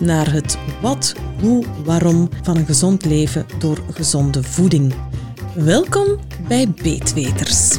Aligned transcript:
naar 0.00 0.32
het 0.32 0.58
wat, 0.80 1.14
hoe, 1.40 1.64
waarom 1.84 2.28
van 2.42 2.56
een 2.56 2.66
gezond 2.66 3.04
leven 3.04 3.46
door 3.58 3.82
gezonde 3.92 4.42
voeding. 4.42 4.94
Welkom 5.54 6.18
bij 6.48 6.70
Beetweters. 6.82 7.78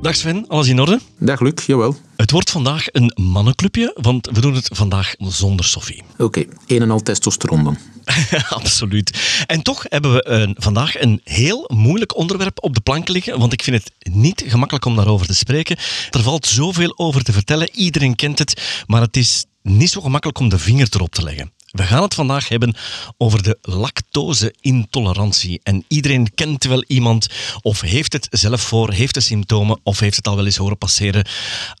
Dag 0.00 0.16
Sven, 0.16 0.44
alles 0.48 0.68
in 0.68 0.80
orde? 0.80 1.00
Dag 1.18 1.40
Luc, 1.40 1.66
jawel. 1.66 1.96
Het 2.16 2.30
wordt 2.30 2.50
vandaag 2.50 2.84
een 2.92 3.12
mannenclubje, 3.14 3.98
want 4.00 4.28
we 4.32 4.40
doen 4.40 4.54
het 4.54 4.68
vandaag 4.72 5.14
zonder 5.18 5.64
Sophie. 5.64 6.02
Oké, 6.18 6.44
een 6.66 6.82
en 6.82 6.90
al 6.90 7.02
testosteron 7.02 7.64
dan. 7.64 7.78
Absoluut. 8.48 9.42
En 9.46 9.62
toch 9.62 9.84
hebben 9.88 10.12
we 10.12 10.28
een, 10.28 10.56
vandaag 10.58 11.00
een 11.00 11.20
heel 11.24 11.70
moeilijk 11.74 12.16
onderwerp 12.16 12.62
op 12.62 12.74
de 12.74 12.80
plank 12.80 13.08
liggen, 13.08 13.38
want 13.38 13.52
ik 13.52 13.62
vind 13.62 13.84
het 13.84 14.14
niet 14.14 14.44
gemakkelijk 14.46 14.84
om 14.84 14.96
daarover 14.96 15.26
te 15.26 15.34
spreken. 15.34 15.76
Er 16.10 16.22
valt 16.22 16.46
zoveel 16.46 16.98
over 16.98 17.22
te 17.22 17.32
vertellen, 17.32 17.70
iedereen 17.72 18.14
kent 18.14 18.38
het, 18.38 18.84
maar 18.86 19.00
het 19.00 19.16
is 19.16 19.44
niet 19.68 19.90
zo 19.90 20.00
gemakkelijk 20.00 20.38
om 20.38 20.48
de 20.48 20.58
vinger 20.58 20.88
erop 20.90 21.14
te 21.14 21.22
leggen. 21.22 21.52
We 21.70 21.82
gaan 21.82 22.02
het 22.02 22.14
vandaag 22.14 22.48
hebben 22.48 22.76
over 23.16 23.42
de 23.42 23.58
lactose-intolerantie. 23.62 25.60
En 25.62 25.84
iedereen 25.88 26.34
kent 26.34 26.64
wel 26.64 26.84
iemand 26.86 27.26
of 27.62 27.80
heeft 27.80 28.12
het 28.12 28.26
zelf 28.30 28.60
voor, 28.60 28.92
heeft 28.92 29.14
de 29.14 29.20
symptomen 29.20 29.80
of 29.82 29.98
heeft 29.98 30.16
het 30.16 30.28
al 30.28 30.36
wel 30.36 30.44
eens 30.44 30.56
horen 30.56 30.78
passeren 30.78 31.26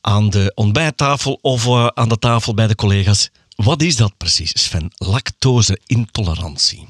aan 0.00 0.30
de 0.30 0.52
ontbijttafel 0.54 1.38
of 1.42 1.66
uh, 1.66 1.86
aan 1.86 2.08
de 2.08 2.18
tafel 2.18 2.54
bij 2.54 2.66
de 2.66 2.74
collega's. 2.74 3.30
Wat 3.56 3.82
is 3.82 3.96
dat 3.96 4.16
precies, 4.16 4.52
Sven? 4.54 4.90
Lactose-intolerantie. 4.94 6.86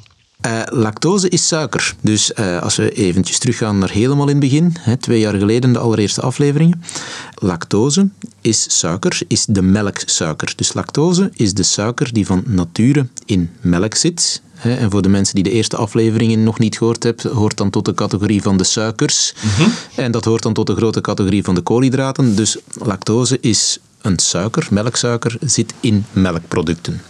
Uh, 0.46 0.62
lactose 0.70 1.28
is 1.28 1.46
suiker. 1.46 1.94
Dus 2.00 2.32
uh, 2.38 2.62
als 2.62 2.76
we 2.76 2.92
eventjes 2.92 3.38
teruggaan 3.38 3.78
naar 3.78 3.90
helemaal 3.90 4.28
in 4.28 4.30
het 4.36 4.40
begin, 4.40 4.76
hè, 4.80 4.96
twee 4.96 5.20
jaar 5.20 5.34
geleden 5.34 5.72
de 5.72 5.78
allereerste 5.78 6.20
afleveringen. 6.20 6.82
Lactose 7.34 8.08
is 8.40 8.78
suiker, 8.78 9.20
is 9.28 9.44
de 9.48 9.62
melksuiker. 9.62 10.52
Dus 10.56 10.72
lactose 10.72 11.30
is 11.34 11.54
de 11.54 11.62
suiker 11.62 12.12
die 12.12 12.26
van 12.26 12.42
nature 12.46 13.06
in 13.24 13.50
melk 13.60 13.94
zit. 13.94 14.42
Hè, 14.54 14.74
en 14.74 14.90
voor 14.90 15.02
de 15.02 15.08
mensen 15.08 15.34
die 15.34 15.44
de 15.44 15.50
eerste 15.50 15.76
afleveringen 15.76 16.42
nog 16.42 16.58
niet 16.58 16.76
gehoord 16.78 17.02
hebben, 17.02 17.32
hoort 17.32 17.56
dan 17.56 17.70
tot 17.70 17.84
de 17.84 17.94
categorie 17.94 18.42
van 18.42 18.56
de 18.56 18.64
suikers. 18.64 19.34
Mm 19.42 19.50
-hmm. 19.50 19.72
En 19.94 20.10
dat 20.10 20.24
hoort 20.24 20.42
dan 20.42 20.52
tot 20.52 20.66
de 20.66 20.74
grote 20.74 21.00
categorie 21.00 21.44
van 21.44 21.54
de 21.54 21.60
koolhydraten. 21.60 22.36
Dus 22.36 22.56
lactose 22.78 23.38
is 23.40 23.78
een 24.00 24.18
suiker, 24.18 24.66
melksuiker, 24.70 25.36
zit 25.40 25.74
in 25.80 26.04
melkproducten. 26.12 27.00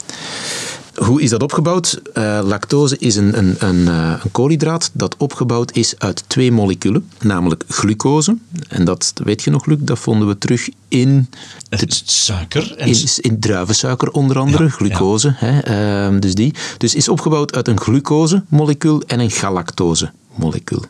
Hoe 0.96 1.22
is 1.22 1.30
dat 1.30 1.42
opgebouwd? 1.42 2.00
Uh, 2.14 2.40
lactose 2.44 2.98
is 2.98 3.16
een, 3.16 3.38
een, 3.38 3.56
een, 3.58 3.76
uh, 3.76 4.14
een, 4.22 4.30
koolhydraat 4.30 4.90
dat 4.92 5.16
opgebouwd 5.18 5.76
is 5.76 5.94
uit 5.98 6.24
twee 6.26 6.52
moleculen, 6.52 7.10
namelijk 7.20 7.64
glucose. 7.68 8.36
En 8.68 8.84
dat 8.84 9.12
weet 9.24 9.42
je 9.42 9.50
nog, 9.50 9.66
Luc, 9.66 9.78
dat 9.80 9.98
vonden 9.98 10.28
we 10.28 10.38
terug 10.38 10.68
in... 10.88 11.30
Het 11.68 12.02
suiker? 12.04 12.78
In, 12.78 12.96
in 13.20 13.40
druivensuiker 13.40 14.10
onder 14.10 14.38
andere, 14.38 14.64
ja, 14.64 14.70
glucose. 14.70 15.36
Ja. 15.40 15.46
Hè, 15.46 16.10
uh, 16.12 16.20
dus 16.20 16.34
die. 16.34 16.54
Dus 16.78 16.94
is 16.94 17.08
opgebouwd 17.08 17.54
uit 17.54 17.68
een 17.68 17.80
glucose-molecuul 17.80 19.02
en 19.06 19.20
een 19.20 19.30
galactose-molecuul. 19.30 20.84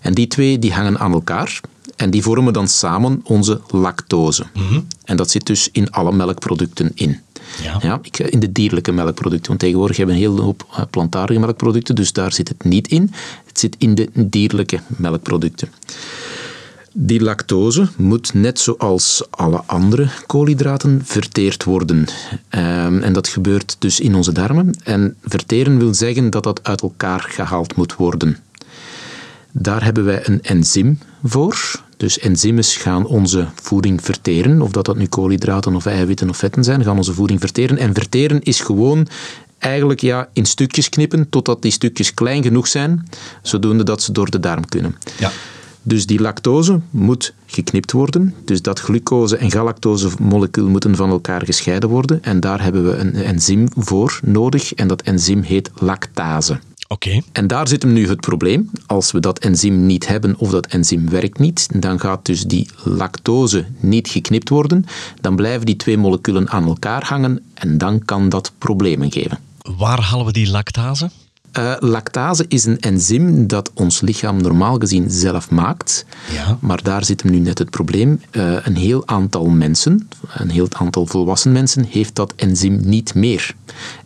En 0.00 0.14
die 0.14 0.26
twee 0.26 0.58
die 0.58 0.72
hangen 0.72 0.98
aan 0.98 1.12
elkaar. 1.12 1.60
En 1.96 2.10
die 2.10 2.22
vormen 2.22 2.52
dan 2.52 2.68
samen 2.68 3.20
onze 3.24 3.60
lactose. 3.70 4.44
Mm 4.54 4.66
-hmm. 4.68 4.86
En 5.04 5.16
dat 5.16 5.30
zit 5.30 5.46
dus 5.46 5.68
in 5.72 5.90
alle 5.90 6.12
melkproducten 6.12 6.90
in. 6.94 7.20
Ja. 7.62 7.78
Ja, 7.80 8.00
in 8.28 8.40
de 8.40 8.52
dierlijke 8.52 8.92
melkproducten. 8.92 9.48
Want 9.48 9.60
tegenwoordig 9.60 9.96
hebben 9.96 10.14
we 10.14 10.20
een 10.22 10.28
hele 10.28 10.42
hoop 10.42 10.86
plantaardige 10.90 11.40
melkproducten, 11.40 11.94
dus 11.94 12.12
daar 12.12 12.32
zit 12.32 12.48
het 12.48 12.64
niet 12.64 12.88
in. 12.88 13.12
Het 13.46 13.58
zit 13.58 13.76
in 13.78 13.94
de 13.94 14.08
dierlijke 14.14 14.80
melkproducten. 14.86 15.68
Die 16.96 17.22
lactose 17.22 17.88
moet 17.96 18.34
net 18.34 18.60
zoals 18.60 19.22
alle 19.30 19.62
andere 19.66 20.08
koolhydraten 20.26 21.00
verteerd 21.04 21.64
worden. 21.64 21.98
Um, 21.98 23.02
en 23.02 23.12
dat 23.12 23.28
gebeurt 23.28 23.76
dus 23.78 24.00
in 24.00 24.14
onze 24.14 24.32
darmen. 24.32 24.78
En 24.84 25.16
verteren 25.24 25.78
wil 25.78 25.94
zeggen 25.94 26.30
dat 26.30 26.42
dat 26.42 26.64
uit 26.64 26.82
elkaar 26.82 27.20
gehaald 27.20 27.76
moet 27.76 27.94
worden. 27.96 28.38
Daar 29.50 29.84
hebben 29.84 30.04
wij 30.04 30.28
een 30.28 30.42
enzym 30.42 30.98
voor. 31.22 31.82
Dus 32.04 32.18
enzymes 32.18 32.76
gaan 32.76 33.06
onze 33.06 33.46
voeding 33.62 34.02
verteren. 34.02 34.62
Of 34.62 34.70
dat, 34.70 34.84
dat 34.84 34.96
nu 34.96 35.06
koolhydraten 35.06 35.74
of 35.74 35.86
eiwitten 35.86 36.28
of 36.28 36.36
vetten 36.36 36.64
zijn, 36.64 36.84
gaan 36.84 36.96
onze 36.96 37.14
voeding 37.14 37.40
verteren. 37.40 37.78
En 37.78 37.94
verteren 37.94 38.42
is 38.42 38.60
gewoon 38.60 39.06
eigenlijk 39.58 40.00
ja, 40.00 40.28
in 40.32 40.44
stukjes 40.44 40.88
knippen 40.88 41.28
totdat 41.28 41.62
die 41.62 41.70
stukjes 41.70 42.14
klein 42.14 42.42
genoeg 42.42 42.66
zijn, 42.66 43.08
zodoende 43.42 43.84
dat 43.84 44.02
ze 44.02 44.12
door 44.12 44.30
de 44.30 44.40
darm 44.40 44.68
kunnen. 44.68 44.96
Ja. 45.18 45.32
Dus 45.82 46.06
die 46.06 46.20
lactose 46.20 46.80
moet 46.90 47.34
geknipt 47.46 47.92
worden. 47.92 48.34
Dus 48.44 48.62
dat 48.62 48.80
glucose- 48.80 49.36
en 49.36 49.50
galactose-molecuul 49.50 50.68
moeten 50.68 50.96
van 50.96 51.10
elkaar 51.10 51.44
gescheiden 51.44 51.88
worden. 51.88 52.22
En 52.22 52.40
daar 52.40 52.62
hebben 52.62 52.84
we 52.84 52.96
een 52.96 53.14
enzym 53.14 53.68
voor 53.76 54.20
nodig. 54.24 54.74
En 54.74 54.88
dat 54.88 55.02
enzym 55.02 55.42
heet 55.42 55.70
lactase. 55.74 56.58
Okay. 56.94 57.22
En 57.32 57.46
daar 57.46 57.68
zit 57.68 57.82
hem 57.82 57.92
nu 57.92 58.08
het 58.08 58.20
probleem. 58.20 58.70
Als 58.86 59.12
we 59.12 59.20
dat 59.20 59.38
enzym 59.38 59.86
niet 59.86 60.06
hebben 60.06 60.38
of 60.38 60.50
dat 60.50 60.66
enzym 60.66 61.10
werkt 61.10 61.38
niet, 61.38 61.68
dan 61.82 62.00
gaat 62.00 62.26
dus 62.26 62.42
die 62.42 62.68
lactose 62.82 63.64
niet 63.80 64.08
geknipt 64.08 64.48
worden. 64.48 64.84
Dan 65.20 65.36
blijven 65.36 65.66
die 65.66 65.76
twee 65.76 65.98
moleculen 65.98 66.50
aan 66.50 66.66
elkaar 66.66 67.04
hangen 67.04 67.42
en 67.54 67.78
dan 67.78 68.04
kan 68.04 68.28
dat 68.28 68.52
problemen 68.58 69.12
geven. 69.12 69.38
Waar 69.76 70.00
halen 70.00 70.26
we 70.26 70.32
die 70.32 70.50
lactase? 70.50 71.10
Uh, 71.58 71.74
lactase 71.78 72.44
is 72.48 72.64
een 72.64 72.80
enzym 72.80 73.46
dat 73.46 73.70
ons 73.74 74.00
lichaam 74.00 74.42
normaal 74.42 74.78
gezien 74.78 75.10
zelf 75.10 75.50
maakt. 75.50 76.06
Ja. 76.32 76.58
Maar 76.60 76.82
daar 76.82 77.04
zit 77.04 77.22
hem 77.22 77.30
nu 77.30 77.38
net 77.38 77.58
het 77.58 77.70
probleem. 77.70 78.20
Uh, 78.32 78.56
een 78.62 78.76
heel 78.76 79.06
aantal 79.06 79.46
mensen, 79.46 80.08
een 80.34 80.50
heel 80.50 80.68
aantal 80.70 81.06
volwassen 81.06 81.52
mensen, 81.52 81.84
heeft 81.84 82.14
dat 82.14 82.32
enzym 82.36 82.80
niet 82.84 83.14
meer. 83.14 83.54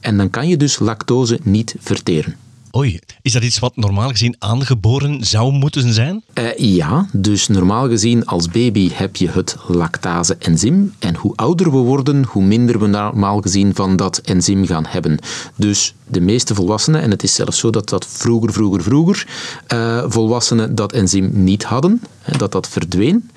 En 0.00 0.16
dan 0.16 0.30
kan 0.30 0.48
je 0.48 0.56
dus 0.56 0.78
lactose 0.78 1.38
niet 1.42 1.74
verteren. 1.78 2.36
Oei, 2.76 2.98
is 3.22 3.32
dat 3.32 3.42
iets 3.42 3.58
wat 3.58 3.76
normaal 3.76 4.08
gezien 4.08 4.36
aangeboren 4.38 5.24
zou 5.24 5.52
moeten 5.52 5.92
zijn? 5.92 6.22
Uh, 6.34 6.56
ja, 6.56 7.06
dus 7.12 7.48
normaal 7.48 7.88
gezien 7.88 8.26
als 8.26 8.48
baby 8.48 8.90
heb 8.92 9.16
je 9.16 9.28
het 9.28 9.56
lactase-enzym. 9.66 10.94
En 10.98 11.16
hoe 11.16 11.32
ouder 11.36 11.70
we 11.70 11.76
worden, 11.76 12.24
hoe 12.24 12.44
minder 12.44 12.78
we 12.78 12.86
normaal 12.86 13.40
gezien 13.40 13.74
van 13.74 13.96
dat 13.96 14.18
enzym 14.18 14.66
gaan 14.66 14.86
hebben. 14.86 15.18
Dus 15.56 15.94
de 16.06 16.20
meeste 16.20 16.54
volwassenen, 16.54 17.00
en 17.00 17.10
het 17.10 17.22
is 17.22 17.34
zelfs 17.34 17.58
zo 17.58 17.70
dat 17.70 17.88
dat 17.88 18.06
vroeger, 18.06 18.52
vroeger, 18.52 18.82
vroeger, 18.82 19.26
uh, 19.72 20.04
volwassenen 20.06 20.74
dat 20.74 20.92
enzym 20.92 21.30
niet 21.32 21.64
hadden, 21.64 22.02
dat 22.36 22.52
dat 22.52 22.68
verdween. 22.68 23.30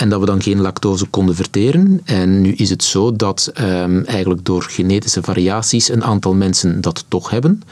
En 0.00 0.08
dat 0.08 0.20
we 0.20 0.26
dan 0.26 0.42
geen 0.42 0.60
lactose 0.60 1.06
konden 1.06 1.34
verteren. 1.34 2.00
En 2.04 2.40
nu 2.40 2.52
is 2.52 2.70
het 2.70 2.84
zo 2.84 3.16
dat 3.16 3.52
um, 3.60 4.04
eigenlijk 4.04 4.44
door 4.44 4.62
genetische 4.62 5.22
variaties 5.22 5.88
een 5.88 6.04
aantal 6.04 6.34
mensen 6.34 6.80
dat 6.80 7.04
toch 7.08 7.30
hebben. 7.30 7.62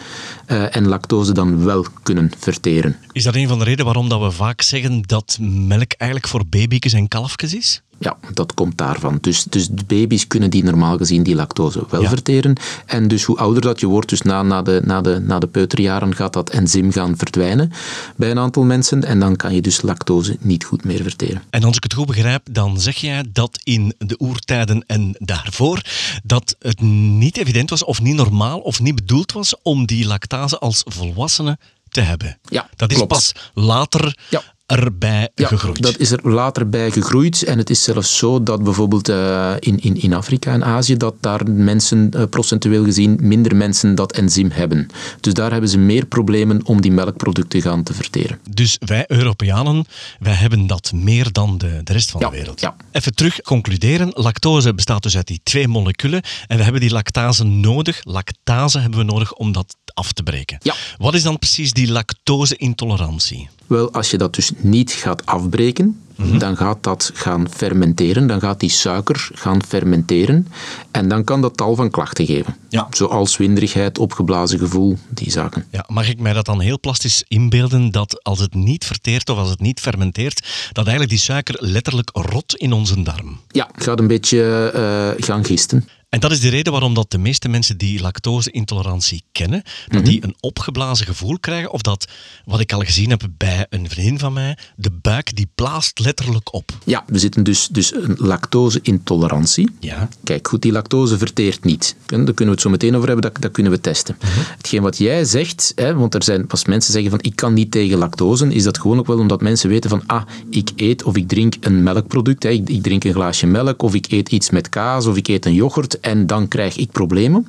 Uh, 0.47 0.77
en 0.77 0.89
lactose 0.89 1.33
dan 1.33 1.65
wel 1.65 1.85
kunnen 2.03 2.31
verteren. 2.39 2.97
Is 3.13 3.25
dat 3.25 3.35
een 3.35 3.49
van 3.49 3.59
de 3.59 3.65
redenen 3.65 3.85
waarom 3.85 4.09
dat 4.09 4.21
we 4.21 4.31
vaak 4.31 4.63
zeggen 4.63 5.03
dat 5.07 5.39
melk 5.41 5.93
eigenlijk 5.93 6.31
voor 6.31 6.47
baby's 6.47 6.93
en 6.93 7.09
kalfjes 7.09 7.55
is? 7.55 7.83
Ja, 7.99 8.17
dat 8.33 8.55
komt 8.55 8.79
daarvan. 8.79 9.19
Dus, 9.21 9.45
dus 9.45 9.69
de 9.69 9.85
baby's 9.87 10.27
kunnen 10.27 10.51
die 10.51 10.65
normaal 10.65 10.97
gezien 10.97 11.23
die 11.23 11.35
lactose 11.35 11.87
wel 11.91 12.03
ja. 12.03 12.09
verteren. 12.09 12.57
En 12.87 13.09
dus 13.09 13.25
hoe 13.25 13.37
ouder 13.37 13.63
dat 13.63 13.81
je 13.81 13.87
wordt, 13.87 14.09
dus 14.09 14.23
na, 14.23 14.43
na, 14.43 14.63
de, 14.63 14.81
na, 14.85 15.01
de, 15.01 15.19
na 15.19 15.39
de 15.39 15.47
peuterjaren, 15.47 16.15
gaat 16.15 16.33
dat 16.33 16.51
enzym 16.51 16.93
gaan 16.93 17.17
verdwijnen 17.17 17.73
bij 18.17 18.31
een 18.31 18.39
aantal 18.39 18.63
mensen. 18.63 19.05
En 19.05 19.21
dan 19.21 19.37
kan 19.37 19.55
je 19.55 19.61
dus 19.61 19.83
lactose 19.83 20.37
niet 20.41 20.65
goed 20.65 20.85
meer 20.85 21.03
verteren. 21.03 21.43
En 21.51 21.65
als 21.65 21.77
ik 21.77 21.83
het 21.83 21.95
goed 21.95 22.07
begrijp, 22.07 22.47
dan 22.51 22.81
zeg 22.81 22.97
jij 22.97 23.25
dat 23.33 23.61
in 23.63 23.95
de 23.99 24.17
oertijden 24.19 24.85
en 24.87 25.15
daarvoor 25.19 25.83
dat 26.25 26.57
het 26.59 26.81
niet 26.81 27.37
evident 27.37 27.71
was 27.71 27.85
of 27.85 28.01
niet 28.01 28.15
normaal 28.15 28.59
of 28.59 28.81
niet 28.81 28.95
bedoeld 28.95 29.33
was 29.33 29.55
om 29.63 29.87
die 29.87 30.07
lactase 30.07 30.59
als 30.59 30.83
volwassene 30.85 31.59
te 31.89 32.01
hebben. 32.01 32.39
Ja, 32.43 32.69
dat 32.77 32.91
is 32.91 32.97
klopt. 32.97 33.13
pas 33.13 33.33
later 33.55 34.19
ja 34.31 34.43
erbij 34.69 35.29
Ja, 35.35 35.47
gegroeid. 35.47 35.83
dat 35.83 35.99
is 35.99 36.11
er 36.11 36.31
later 36.31 36.69
bij 36.69 36.91
gegroeid. 36.91 37.43
En 37.43 37.59
het 37.59 37.71
is 37.71 37.83
zelfs 37.83 38.17
zo 38.17 38.43
dat 38.43 38.63
bijvoorbeeld 38.65 39.09
eh, 39.09 39.53
in, 39.59 39.81
in, 39.81 40.01
in 40.01 40.15
Afrika 40.15 40.53
en 40.53 40.65
Azië, 40.65 40.97
dat 40.97 41.15
daar 41.21 41.51
mensen, 41.51 42.11
eh, 42.11 42.23
procentueel 42.31 42.85
gezien, 42.85 43.19
minder 43.21 43.57
mensen 43.57 43.95
dat 43.95 44.13
enzym 44.13 44.51
hebben. 44.51 44.89
Dus 45.21 45.35
daar 45.35 45.51
hebben 45.51 45.71
ze 45.71 45.79
meer 45.79 46.07
problemen 46.07 46.67
om 46.67 46.81
die 46.81 46.93
melkproducten 46.93 47.63
gaan 47.63 47.83
te 47.83 47.95
verteren. 47.95 48.39
Dus 48.51 48.77
wij 48.85 49.05
Europeanen, 49.07 49.85
wij 50.21 50.35
hebben 50.35 50.67
dat 50.67 50.93
meer 50.95 51.33
dan 51.33 51.59
de, 51.59 51.81
de 51.85 51.93
rest 51.93 52.11
van 52.11 52.21
Ja, 52.21 52.31
de 52.31 52.37
wereld. 52.37 52.61
ja. 52.61 52.77
Even 52.93 53.15
terug 53.15 53.41
concluderen. 53.41 54.11
Lactose 54.15 54.75
bestaat 54.75 55.03
dus 55.03 55.17
uit 55.17 55.27
die 55.27 55.41
twee 55.43 55.69
moleculen 55.69 56.23
en 56.47 56.57
we 56.57 56.63
hebben 56.63 56.81
die 56.81 56.91
lactase 56.91 57.45
nodig. 57.45 58.01
Lactase 58.03 58.79
hebben 58.79 58.99
we 58.99 59.05
nodig 59.05 59.33
om 59.35 59.53
dat 59.53 59.77
af 59.95 60.13
te 60.13 60.23
breken. 60.23 60.59
Ja. 60.63 60.75
Wat 60.99 61.15
is 61.15 61.23
dan 61.23 61.39
precies 61.39 61.73
die 61.73 61.91
lactose-intolerantie? 61.93 63.49
Wel, 63.69 63.93
als 63.93 64.11
je 64.11 64.19
dat 64.19 64.35
dus 64.35 64.53
niet 64.57 64.93
gaat 64.93 65.27
afbreken, 65.27 66.01
dan 66.39 66.57
gaat 66.57 66.83
dat 66.83 67.11
gaan 67.15 67.47
fermenteren. 67.51 68.27
Dan 68.27 68.41
gaat 68.41 68.61
die 68.61 68.71
suiker 68.71 69.29
gaan 69.35 69.63
fermenteren. 69.63 70.47
En 70.91 71.09
dan 71.09 71.25
kan 71.25 71.41
dat 71.41 71.57
tal 71.57 71.75
van 71.75 71.91
klachten 71.91 72.27
geven. 72.27 72.57
Ja. 72.69 72.87
Zoals 72.91 73.37
winderigheid, 73.37 73.99
opgeblazen 73.99 74.59
gevoel, 74.59 74.99
die 75.09 75.31
zaken. 75.31 75.65
Ja, 75.71 75.85
mag 75.89 76.09
ik 76.09 76.21
mij 76.21 76.33
dat 76.33 76.47
dan 76.47 76.61
heel 76.61 76.81
plastisch 76.81 77.25
inbeelden 77.29 77.91
dat 77.91 78.25
als 78.25 78.39
het 78.39 78.55
niet 78.55 78.85
verteert 78.85 79.29
of 79.31 79.39
als 79.39 79.51
het 79.51 79.61
niet 79.61 79.81
fermenteert, 79.81 80.69
dat 80.73 80.87
eigenlijk 80.87 81.11
die 81.11 81.19
suiker 81.19 81.57
letterlijk 81.59 82.11
rot 82.13 82.55
in 82.57 82.73
onze 82.73 83.03
darm? 83.03 83.41
Ja, 83.51 83.69
het 83.73 83.85
gaat 83.85 83.99
een 83.99 84.07
beetje 84.07 84.71
eh, 84.75 85.25
gaan 85.25 85.45
gisten. 85.45 85.89
En 86.09 86.21
dat 86.21 86.31
is 86.31 86.41
de 86.41 86.49
reden 86.49 86.73
waarom 86.73 86.95
dat 86.95 87.11
de 87.11 87.19
meeste 87.19 87.49
mensen 87.49 87.79
die 87.79 88.01
lactose-intolerantie 88.01 89.23
kennen, 89.33 89.63
dat 89.89 90.05
die 90.05 90.25
een 90.25 90.37
opgeblazen 90.41 91.07
gevoel 91.07 91.39
krijgen, 91.39 91.71
of 91.71 91.83
dat, 91.83 92.09
wat 92.45 92.61
ik 92.61 92.73
al 92.73 92.81
gezien 92.81 93.11
heb 93.11 93.29
bij 93.37 93.67
een 93.71 93.89
vriendin 93.89 94.19
van 94.19 94.33
mij, 94.33 94.59
de 94.77 94.91
buik 94.91 95.37
die 95.37 95.49
blaast 95.55 95.99
letterlijk 95.99 96.55
op. 96.55 96.71
Ja, 96.85 97.05
we 97.07 97.19
zitten 97.19 97.43
dus, 97.43 97.69
dus 97.69 97.95
een 97.95 98.17
lactose-intolerantie. 98.19 99.71
Ja. 99.81 100.09
Kijk, 100.25 100.49
goed, 100.49 100.63
die 100.63 100.73
lactose 100.73 101.19
verteert 101.19 101.65
niet. 101.65 101.97
En 102.07 102.25
Daar 102.25 102.35
kunnen 102.35 102.45
we 102.45 102.51
het 102.51 102.61
zo 102.61 102.71
meteen 102.71 102.95
over 102.95 103.07
hebben, 103.07 103.33
dat, 103.33 103.43
dat 103.43 103.53
kunnen 103.53 103.73
we 103.73 103.81
testen. 103.81 104.17
Hetgeen 104.57 104.83
wat 104.83 104.99
jij 104.99 105.25
zegt, 105.25 105.73
hè, 105.75 105.95
want 105.95 106.15
er 106.15 106.23
zijn, 106.23 106.45
als 106.49 106.65
mensen 106.65 106.93
zeggen 106.93 107.11
van 107.11 107.21
ik 107.23 107.37
kan 107.37 107.55
niet 107.55 107.71
tegen 107.71 107.99
lactose, 107.99 108.55
is 108.55 108.63
dat 108.63 108.79
gewoon 108.79 108.99
ook 108.99 109.07
wel 109.07 109.19
omdat 109.19 109.41
mensen 109.41 109.69
weten 109.69 109.91
van 109.91 110.03
ah, 110.07 110.23
ik 110.51 110.71
eet 110.77 111.03
of 111.03 111.17
ik 111.17 111.29
drink 111.29 111.55
een 111.61 111.83
melkproduct, 111.83 112.43
hè, 112.43 112.49
ik, 112.49 112.69
ik 112.69 112.83
drink 112.83 113.05
een 113.05 113.13
glaasje 113.13 113.47
melk 113.47 113.83
of 113.83 113.95
ik 113.95 114.11
eet 114.11 114.29
iets 114.29 114.51
met 114.51 114.69
kaas 114.69 115.07
of 115.07 115.17
ik 115.17 115.29
eet 115.29 115.47
een 115.47 115.55
yoghurt 115.55 115.98
en 116.01 116.27
dan 116.27 116.49
krijg 116.49 116.77
ik 116.77 116.91
problemen. 116.91 117.47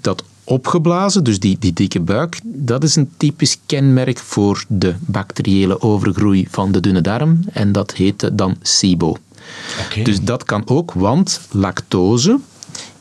Dat 0.00 0.22
opgeblazen, 0.44 1.24
dus 1.24 1.38
die, 1.38 1.56
die 1.58 1.72
dikke 1.72 2.00
buik, 2.00 2.40
dat 2.44 2.82
is 2.82 2.96
een 2.96 3.10
typisch 3.16 3.58
kenmerk 3.66 4.18
voor 4.18 4.64
de 4.68 4.94
bacteriële 5.00 5.80
overgroei 5.82 6.46
van 6.50 6.72
de 6.72 6.80
dunne 6.80 7.00
darm 7.00 7.40
en 7.52 7.72
dat 7.72 7.92
heet 7.92 8.30
dan 8.32 8.56
SIBO. 8.62 9.16
Dus 10.02 10.20
dat 10.20 10.44
kan 10.44 10.62
ook, 10.66 10.92
want 10.92 11.40
lactose 11.50 12.38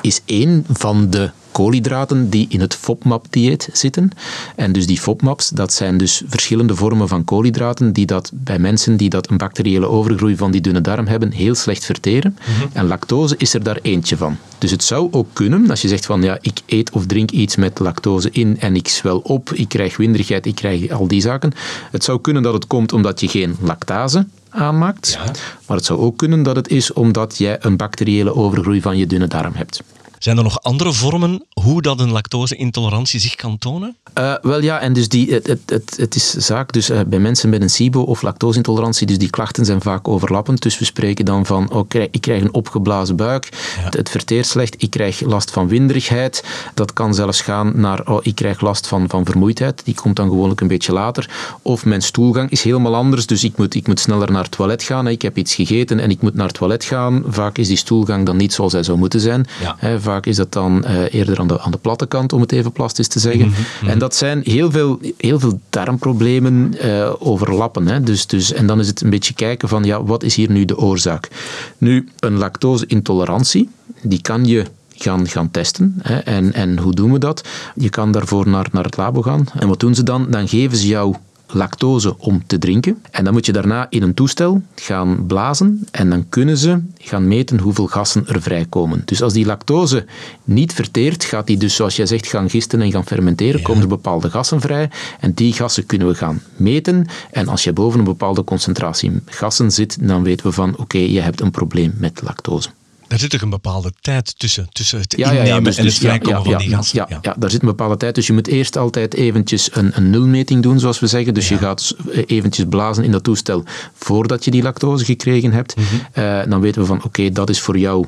is 0.01 0.21
één 0.25 0.65
van 0.67 1.09
de 1.09 1.31
koolhydraten 1.59 2.29
die 2.29 2.45
in 2.49 2.59
het 2.59 2.75
FODMAP-dieet 2.75 3.69
zitten. 3.73 4.11
En 4.55 4.71
dus 4.71 4.85
die 4.85 4.99
FODMAPs, 4.99 5.49
dat 5.49 5.73
zijn 5.73 5.97
dus 5.97 6.21
verschillende 6.27 6.75
vormen 6.75 7.07
van 7.07 7.23
koolhydraten 7.23 7.93
die 7.93 8.05
dat 8.05 8.31
bij 8.33 8.59
mensen 8.59 8.97
die 8.97 9.09
dat 9.09 9.29
een 9.29 9.37
bacteriële 9.37 9.87
overgroei 9.87 10.35
van 10.35 10.51
die 10.51 10.61
dunne 10.61 10.81
darm 10.81 11.07
hebben, 11.07 11.31
heel 11.31 11.55
slecht 11.55 11.85
verteren. 11.85 12.37
En 12.73 12.87
lactose 12.87 13.35
is 13.37 13.53
er 13.53 13.63
daar 13.63 13.79
eentje 13.81 14.17
van. 14.17 14.37
Dus 14.57 14.71
het 14.71 14.83
zou 14.83 15.07
ook 15.11 15.27
kunnen, 15.33 15.69
als 15.69 15.81
je 15.81 15.87
zegt 15.87 16.05
van 16.05 16.21
ja, 16.21 16.37
ik 16.41 16.59
eet 16.65 16.91
of 16.91 17.05
drink 17.05 17.31
iets 17.31 17.55
met 17.55 17.79
lactose 17.79 18.29
in 18.31 18.59
en 18.59 18.75
ik 18.75 18.87
zwel 18.87 19.19
op, 19.19 19.53
ik 19.53 19.69
krijg 19.69 19.97
winderigheid, 19.97 20.45
ik 20.45 20.55
krijg 20.55 20.89
al 20.89 21.07
die 21.07 21.21
zaken. 21.21 21.51
Het 21.91 22.03
zou 22.03 22.21
kunnen 22.21 22.43
dat 22.43 22.53
het 22.53 22.67
komt 22.67 22.93
omdat 22.93 23.19
je 23.19 23.27
geen 23.27 23.55
lactase 23.61 24.25
aanmaakt. 24.49 25.11
Ja. 25.11 25.31
Maar 25.67 25.77
het 25.77 25.85
zou 25.85 25.99
ook 25.99 26.17
kunnen 26.17 26.43
dat 26.43 26.55
het 26.55 26.69
is 26.69 26.93
omdat 26.93 27.37
jij 27.37 27.57
een 27.59 27.77
bacteriële 27.77 28.35
overgroei 28.35 28.81
van 28.81 28.97
je 28.97 29.07
dunne 29.07 29.27
darm 29.27 29.53
hebt. 29.53 29.81
Zijn 30.19 30.37
er 30.37 30.43
nog 30.43 30.61
andere 30.61 30.93
vormen 30.93 31.45
hoe 31.49 31.81
dat 31.81 31.99
een 31.99 32.11
lactose-intolerantie 32.11 33.19
zich 33.19 33.35
kan 33.35 33.57
tonen? 33.57 33.95
Eh, 34.13 34.33
wel 34.41 34.61
ja, 34.61 34.79
en 34.79 34.93
dus 34.93 35.09
die, 35.09 35.33
het, 35.33 35.47
het, 35.47 35.59
het, 35.65 35.93
het 35.97 36.15
is 36.15 36.31
zaak, 36.33 36.71
dus 36.73 36.89
eh, 36.89 36.99
bij 37.07 37.19
mensen 37.19 37.49
met 37.49 37.61
een 37.61 37.69
SIBO 37.69 38.01
of 38.01 38.21
lactoseintolerantie, 38.21 39.07
dus 39.07 39.17
die 39.17 39.29
klachten 39.29 39.65
zijn 39.65 39.81
vaak 39.81 40.07
overlappend. 40.07 40.61
Dus 40.61 40.79
we 40.79 40.85
spreken 40.85 41.25
dan 41.25 41.45
van, 41.45 41.71
oh, 41.71 41.87
krijg- 41.87 42.07
ik 42.11 42.21
krijg 42.21 42.41
een 42.41 42.53
opgeblazen 42.53 43.15
buik, 43.15 43.49
het, 43.79 43.93
het 43.97 44.09
verteert 44.09 44.45
slecht, 44.47 44.75
ik 44.83 44.89
krijg 44.89 45.21
last 45.21 45.51
van 45.51 45.67
winderigheid. 45.67 46.43
Dat 46.73 46.93
kan 46.93 47.13
zelfs 47.13 47.41
gaan 47.41 47.71
naar, 47.75 48.07
oh, 48.07 48.19
ik 48.21 48.35
krijg 48.35 48.61
last 48.61 48.87
van, 48.87 49.09
van 49.09 49.25
vermoeidheid, 49.25 49.81
die 49.85 49.93
komt 49.95 50.15
dan 50.15 50.29
gewoonlijk 50.29 50.61
een 50.61 50.67
beetje 50.67 50.93
later. 50.93 51.29
Of 51.61 51.85
mijn 51.85 52.01
stoelgang 52.01 52.49
is 52.49 52.61
helemaal 52.63 52.95
anders, 52.95 53.25
dus 53.27 53.43
ik 53.43 53.57
moet, 53.57 53.75
ik 53.75 53.87
moet 53.87 53.99
sneller 53.99 54.31
naar 54.31 54.43
het 54.43 54.51
toilet 54.51 54.83
gaan. 54.83 55.05
hè. 55.05 55.11
Ik 55.11 55.21
heb 55.21 55.37
iets 55.37 55.55
gegeten 55.55 55.99
en 55.99 56.09
ik 56.09 56.21
moet 56.21 56.33
naar 56.33 56.47
het 56.47 56.55
toilet 56.55 56.83
gaan. 56.83 57.23
Vaak 57.27 57.57
is 57.57 57.67
die 57.67 57.77
stoelgang 57.77 58.25
dan 58.25 58.37
niet 58.37 58.53
zoals 58.53 58.73
hij 58.73 58.83
zou 58.83 58.97
moeten 58.97 59.19
zijn. 59.19 59.47
Ja. 59.61 59.75
Hè, 59.79 59.99
vaak 60.09 60.25
is 60.25 60.35
dat 60.35 60.51
dan 60.51 60.83
eh, 60.83 61.13
eerder 61.13 61.39
aan 61.39 61.47
de, 61.47 61.59
aan 61.59 61.71
de 61.71 61.77
platte 61.77 62.05
kant, 62.05 62.33
om 62.33 62.41
het 62.41 62.51
even 62.51 62.71
plastisch 62.71 63.07
te 63.07 63.19
zeggen. 63.19 63.53
En 63.85 63.99
dat 63.99 64.15
zijn 64.15 64.41
heel 64.43 64.71
veel, 64.71 64.99
heel 65.17 65.39
veel 65.39 65.59
darmproblemen 65.69 66.79
eh, 66.79 67.13
overlappen. 67.19 67.87
Hè. 67.87 68.01
Dus, 68.01 68.27
dus, 68.27 68.53
en 68.53 68.67
dan 68.67 68.79
is 68.79 68.87
het 68.87 69.01
een 69.01 69.09
beetje 69.09 69.33
kijken 69.33 69.69
van, 69.69 69.83
ja, 69.83 70.03
wat 70.03 70.23
is 70.23 70.35
hier 70.35 70.51
nu 70.51 70.65
de 70.65 70.77
oorzaak? 70.77 71.29
Nu, 71.77 72.09
een 72.19 72.37
lactose-intolerantie, 72.37 73.69
die 74.01 74.21
kan 74.21 74.45
je 74.45 74.65
gaan, 74.95 75.27
gaan 75.27 75.51
testen. 75.51 75.95
Hè. 76.01 76.17
En, 76.17 76.53
en 76.53 76.79
hoe 76.79 76.93
doen 76.93 77.11
we 77.11 77.19
dat? 77.19 77.47
Je 77.75 77.89
kan 77.89 78.11
daarvoor 78.11 78.47
naar, 78.47 78.67
naar 78.71 78.83
het 78.83 78.97
labo 78.97 79.21
gaan. 79.21 79.45
En 79.59 79.67
wat 79.67 79.79
doen 79.79 79.95
ze 79.95 80.03
dan? 80.03 80.27
Dan 80.29 80.47
geven 80.47 80.77
ze 80.77 80.87
jou 80.87 81.15
lactose 81.51 82.17
om 82.17 82.43
te 82.47 82.57
drinken. 82.57 83.03
En 83.11 83.23
dan 83.23 83.33
moet 83.33 83.45
je 83.45 83.51
daarna 83.51 83.87
in 83.89 84.01
een 84.01 84.13
toestel 84.13 84.61
gaan 84.75 85.25
blazen 85.27 85.87
en 85.91 86.09
dan 86.09 86.29
kunnen 86.29 86.57
ze 86.57 86.81
gaan 86.97 87.27
meten 87.27 87.59
hoeveel 87.59 87.87
gassen 87.87 88.27
er 88.27 88.41
vrijkomen. 88.41 89.01
Dus 89.05 89.21
als 89.21 89.33
die 89.33 89.45
lactose 89.45 90.05
niet 90.43 90.73
verteert, 90.73 91.23
gaat 91.23 91.47
die 91.47 91.57
dus, 91.57 91.75
zoals 91.75 91.95
jij 91.95 92.05
zegt, 92.05 92.27
gaan 92.27 92.49
gisten 92.49 92.81
en 92.81 92.91
gaan 92.91 93.05
fermenteren, 93.05 93.61
komen 93.61 93.81
er 93.81 93.87
bepaalde 93.87 94.29
gassen 94.29 94.61
vrij 94.61 94.89
en 95.19 95.33
die 95.33 95.53
gassen 95.53 95.85
kunnen 95.85 96.07
we 96.07 96.15
gaan 96.15 96.41
meten. 96.55 97.07
En 97.31 97.47
als 97.47 97.63
je 97.63 97.73
boven 97.73 97.99
een 97.99 98.05
bepaalde 98.05 98.43
concentratie 98.43 99.11
gassen 99.25 99.71
zit, 99.71 100.07
dan 100.07 100.23
weten 100.23 100.45
we 100.45 100.51
van, 100.51 100.77
oké, 100.77 100.97
je 100.97 101.19
hebt 101.19 101.41
een 101.41 101.51
probleem 101.51 101.93
met 101.97 102.21
lactose. 102.23 102.69
Er 103.09 103.19
zit 103.19 103.29
toch 103.29 103.41
een 103.41 103.49
bepaalde 103.49 103.93
tijd 104.01 104.39
tussen, 104.39 104.67
tussen 104.71 104.99
het 104.99 105.13
Ja, 105.17 105.31
innemen 105.31 105.47
ja, 105.47 105.59
dus, 105.59 105.77
en 105.77 105.83
dus, 105.83 105.93
het 105.93 106.01
ja, 106.01 106.09
vrijkomen 106.09 106.49
ja, 106.49 106.57
van 106.57 106.61
die 106.61 106.75
gassen. 106.75 107.05
Ja, 107.09 107.19
ja. 107.21 107.35
daar 107.37 107.49
zit 107.49 107.61
een 107.61 107.67
bepaalde 107.67 107.97
tijd. 107.97 108.15
Dus 108.15 108.27
je 108.27 108.33
moet 108.33 108.47
eerst 108.47 108.77
altijd 108.77 109.13
eventjes 109.13 109.69
een, 109.75 109.91
een 109.95 110.09
nulmeting 110.09 110.63
doen, 110.63 110.79
zoals 110.79 110.99
we 110.99 111.07
zeggen. 111.07 111.33
Dus 111.33 111.49
je 111.49 111.57
gaat 111.57 111.95
eventjes 112.25 112.65
blazen 112.69 113.03
in 113.03 113.11
dat 113.11 113.23
toestel 113.23 113.63
voordat 113.93 114.45
je 114.45 114.51
die 114.51 114.61
lactose 114.61 115.05
gekregen 115.05 115.51
hebt. 115.51 115.75
Eh, 116.11 116.41
dan 116.47 116.61
weten 116.61 116.81
we 116.81 116.87
van, 116.87 117.03
oké, 117.03 117.31
dat 117.31 117.49
is 117.49 117.59
voor 117.59 117.77
jou 117.77 118.05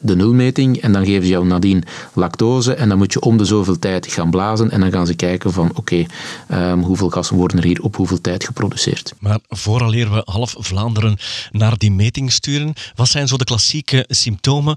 de 0.00 0.16
nulmeting. 0.16 0.80
En 0.80 0.92
dan 0.92 1.04
geven 1.04 1.22
ze 1.22 1.28
jou 1.28 1.46
nadien 1.46 1.84
lactose. 2.12 2.74
En 2.74 2.88
dan 2.88 2.98
moet 2.98 3.12
je 3.12 3.20
om 3.20 3.36
de 3.36 3.44
zoveel 3.44 3.78
tijd 3.78 4.06
gaan 4.06 4.30
blazen. 4.30 4.70
En 4.70 4.80
dan 4.80 4.92
gaan 4.92 5.06
ze 5.06 5.14
kijken 5.14 5.52
van, 5.52 5.70
oké, 5.74 6.06
ehm, 6.48 6.78
hoeveel 6.78 7.10
gassen 7.10 7.36
worden 7.36 7.58
er 7.58 7.64
hier 7.64 7.82
op 7.82 7.96
hoeveel 7.96 8.20
tijd 8.20 8.44
geproduceerd. 8.44 9.14
Maar 9.18 9.38
vooraleer 9.48 10.10
we 10.10 10.22
half 10.24 10.54
Vlaanderen 10.58 11.16
naar 11.50 11.78
die 11.78 11.92
meting 11.92 12.32
sturen, 12.32 12.74
wat 12.94 13.08
zijn 13.08 13.28
zo 13.28 13.36
de 13.36 13.44
klassieke 13.44 14.04
symptomen 14.08 14.76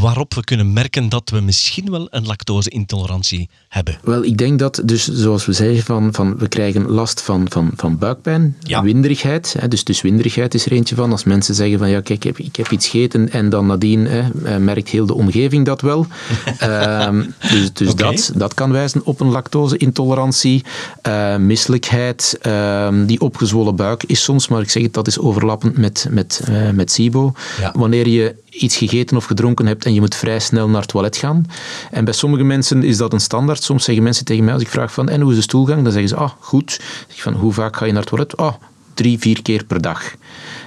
waarop 0.00 0.34
we 0.34 0.44
kunnen 0.44 0.72
merken 0.72 1.08
dat 1.08 1.30
we 1.30 1.40
misschien 1.40 1.90
wel 1.90 2.06
een 2.10 2.26
lactose-intolerantie 2.26 3.48
hebben? 3.68 3.98
Wel, 4.02 4.24
ik 4.24 4.38
denk 4.38 4.58
dat, 4.58 4.82
dus 4.84 5.04
zoals 5.08 5.46
we 5.46 5.52
zeggen, 5.52 5.84
van, 5.84 6.14
van, 6.14 6.36
we 6.38 6.48
krijgen 6.48 6.90
last 6.90 7.20
van, 7.20 7.46
van, 7.50 7.70
van 7.76 7.98
buikpijn, 7.98 8.56
Ja. 8.60 8.82
winderigheid. 8.82 9.54
Hè, 9.58 9.68
dus, 9.68 9.84
dus 9.84 10.02
winderigheid 10.02 10.54
is 10.54 10.66
er 10.66 10.72
eentje 10.72 10.94
van. 10.94 11.10
Als 11.10 11.24
mensen 11.24 11.54
zeggen 11.54 11.78
van, 11.78 11.88
ja, 11.90 12.00
kijk, 12.00 12.24
ik 12.24 12.36
heb, 12.36 12.38
ik 12.46 12.56
heb 12.56 12.70
iets 12.70 12.88
gegeten 12.88 13.30
en 13.32 13.48
dan 13.48 13.66
nadien 13.66 14.06
hè, 14.06 14.20
eh, 14.44 14.56
merkt 14.56 14.88
heel 14.88 15.06
de 15.06 15.14
omgeving 15.14 15.66
dat 15.66 15.80
wel. 15.80 16.06
Ehm, 16.58 17.22
dus 17.50 17.72
dus 17.72 17.94
dat, 17.94 18.32
dat 18.34 18.54
kan 18.54 18.72
wijzen 18.72 19.04
op 19.04 19.20
een 19.20 19.30
lactose-intolerantie. 19.30 20.64
Eh, 21.02 21.36
misselijkheid, 21.36 22.38
ehm, 22.40 23.04
die 23.06 23.20
opgezwollen 23.20 23.76
buik 23.76 24.02
is 24.06 24.22
soms, 24.22 24.48
maar 24.48 24.60
ik 24.60 24.70
zeg 24.70 24.82
het, 24.82 24.94
dat 24.94 25.06
is 25.06 25.18
overlappend 25.18 25.76
met, 25.76 26.06
met, 26.10 26.42
eh, 26.44 26.70
met 26.70 26.92
SIBO. 26.92 27.32
Ja. 27.60 27.72
Wanneer 27.76 28.08
je 28.08 28.34
iets 28.52 28.76
gegeten 28.76 29.16
of 29.16 29.24
gedronken 29.24 29.66
hebt 29.66 29.84
en 29.84 29.94
je 29.94 30.00
moet 30.00 30.14
vrij 30.14 30.38
snel 30.38 30.68
naar 30.68 30.80
het 30.80 30.90
toilet 30.90 31.16
gaan. 31.16 31.46
En 31.90 32.04
bij 32.04 32.14
sommige 32.14 32.44
mensen 32.44 32.82
is 32.82 32.96
dat 32.96 33.12
een 33.12 33.20
standaard. 33.20 33.62
Soms 33.62 33.84
zeggen 33.84 34.04
mensen 34.04 34.24
tegen 34.24 34.44
mij, 34.44 34.52
als 34.52 34.62
ik 34.62 34.68
vraag 34.68 34.92
van, 34.92 35.08
en 35.08 35.20
hoe 35.20 35.30
is 35.30 35.36
de 35.36 35.42
stoelgang? 35.42 35.82
Dan 35.82 35.92
zeggen 35.92 36.08
ze, 36.08 36.16
ah, 36.16 36.30
goed. 36.38 36.80
Van, 37.08 37.34
hoe 37.34 37.52
vaak 37.52 37.76
ga 37.76 37.84
je 37.84 37.92
naar 37.92 38.00
het 38.00 38.10
toilet? 38.10 38.36
Ah, 38.36 38.54
drie, 38.94 39.18
vier 39.18 39.42
keer 39.42 39.64
per 39.64 39.80
dag. 39.80 40.14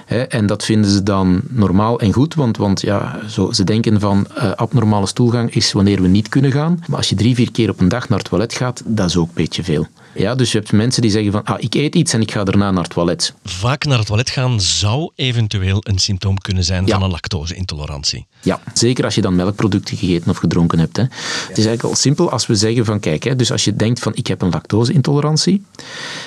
Hè, 0.06 0.22
en 0.22 0.46
dat 0.46 0.64
vinden 0.64 0.90
ze 0.90 1.02
dan 1.02 1.40
normaal 1.48 2.00
en 2.00 2.12
goed, 2.12 2.34
want, 2.34 2.56
want 2.56 2.80
ja, 2.80 3.20
zo, 3.28 3.52
ze 3.52 3.64
denken 3.64 4.00
van 4.00 4.26
uh, 4.38 4.52
abnormale 4.52 5.06
stoelgang 5.06 5.54
is 5.54 5.72
wanneer 5.72 6.02
we 6.02 6.08
niet 6.08 6.28
kunnen 6.28 6.52
gaan. 6.52 6.82
Maar 6.86 6.96
als 6.96 7.08
je 7.08 7.14
drie, 7.14 7.34
vier 7.34 7.50
keer 7.50 7.70
op 7.70 7.80
een 7.80 7.88
dag 7.88 8.08
naar 8.08 8.18
het 8.18 8.28
toilet 8.28 8.54
gaat, 8.54 8.82
dat 8.84 9.08
is 9.08 9.16
ook 9.16 9.28
een 9.28 9.34
beetje 9.34 9.64
veel. 9.64 9.86
Ja, 10.14 10.34
dus 10.34 10.52
je 10.52 10.58
hebt 10.58 10.72
mensen 10.72 11.02
die 11.02 11.10
zeggen 11.10 11.32
van, 11.32 11.44
ah, 11.44 11.56
ik 11.58 11.74
eet 11.74 11.94
iets 11.94 12.12
en 12.12 12.20
ik 12.20 12.30
ga 12.30 12.44
daarna 12.44 12.70
naar 12.70 12.82
het 12.82 12.92
toilet. 12.92 13.34
Vaak 13.44 13.84
naar 13.84 13.98
het 13.98 14.06
toilet 14.06 14.30
gaan 14.30 14.60
zou 14.60 15.10
eventueel 15.14 15.78
een 15.82 15.98
symptoom 15.98 16.38
kunnen 16.38 16.64
zijn 16.64 16.88
van 16.88 17.02
een 17.02 17.10
lactose-intolerantie. 17.10 18.26
Ja, 18.42 18.60
zeker 18.74 19.04
als 19.04 19.14
je 19.14 19.20
dan 19.20 19.34
melkproducten 19.34 19.96
gegeten 19.96 20.30
of 20.30 20.36
gedronken 20.36 20.78
hebt. 20.78 20.96
Hè. 20.96 21.02
Het 21.02 21.58
is 21.58 21.66
eigenlijk 21.66 21.82
al 21.82 21.94
simpel 21.94 22.30
als 22.30 22.46
we 22.46 22.54
zeggen 22.54 22.84
van, 22.84 23.00
kijk, 23.00 23.24
hè, 23.24 23.36
dus 23.36 23.52
als 23.52 23.64
je 23.64 23.76
denkt 23.76 24.00
van, 24.00 24.14
ik 24.14 24.26
heb 24.26 24.42
een 24.42 24.50
lactose-intolerantie, 24.50 25.64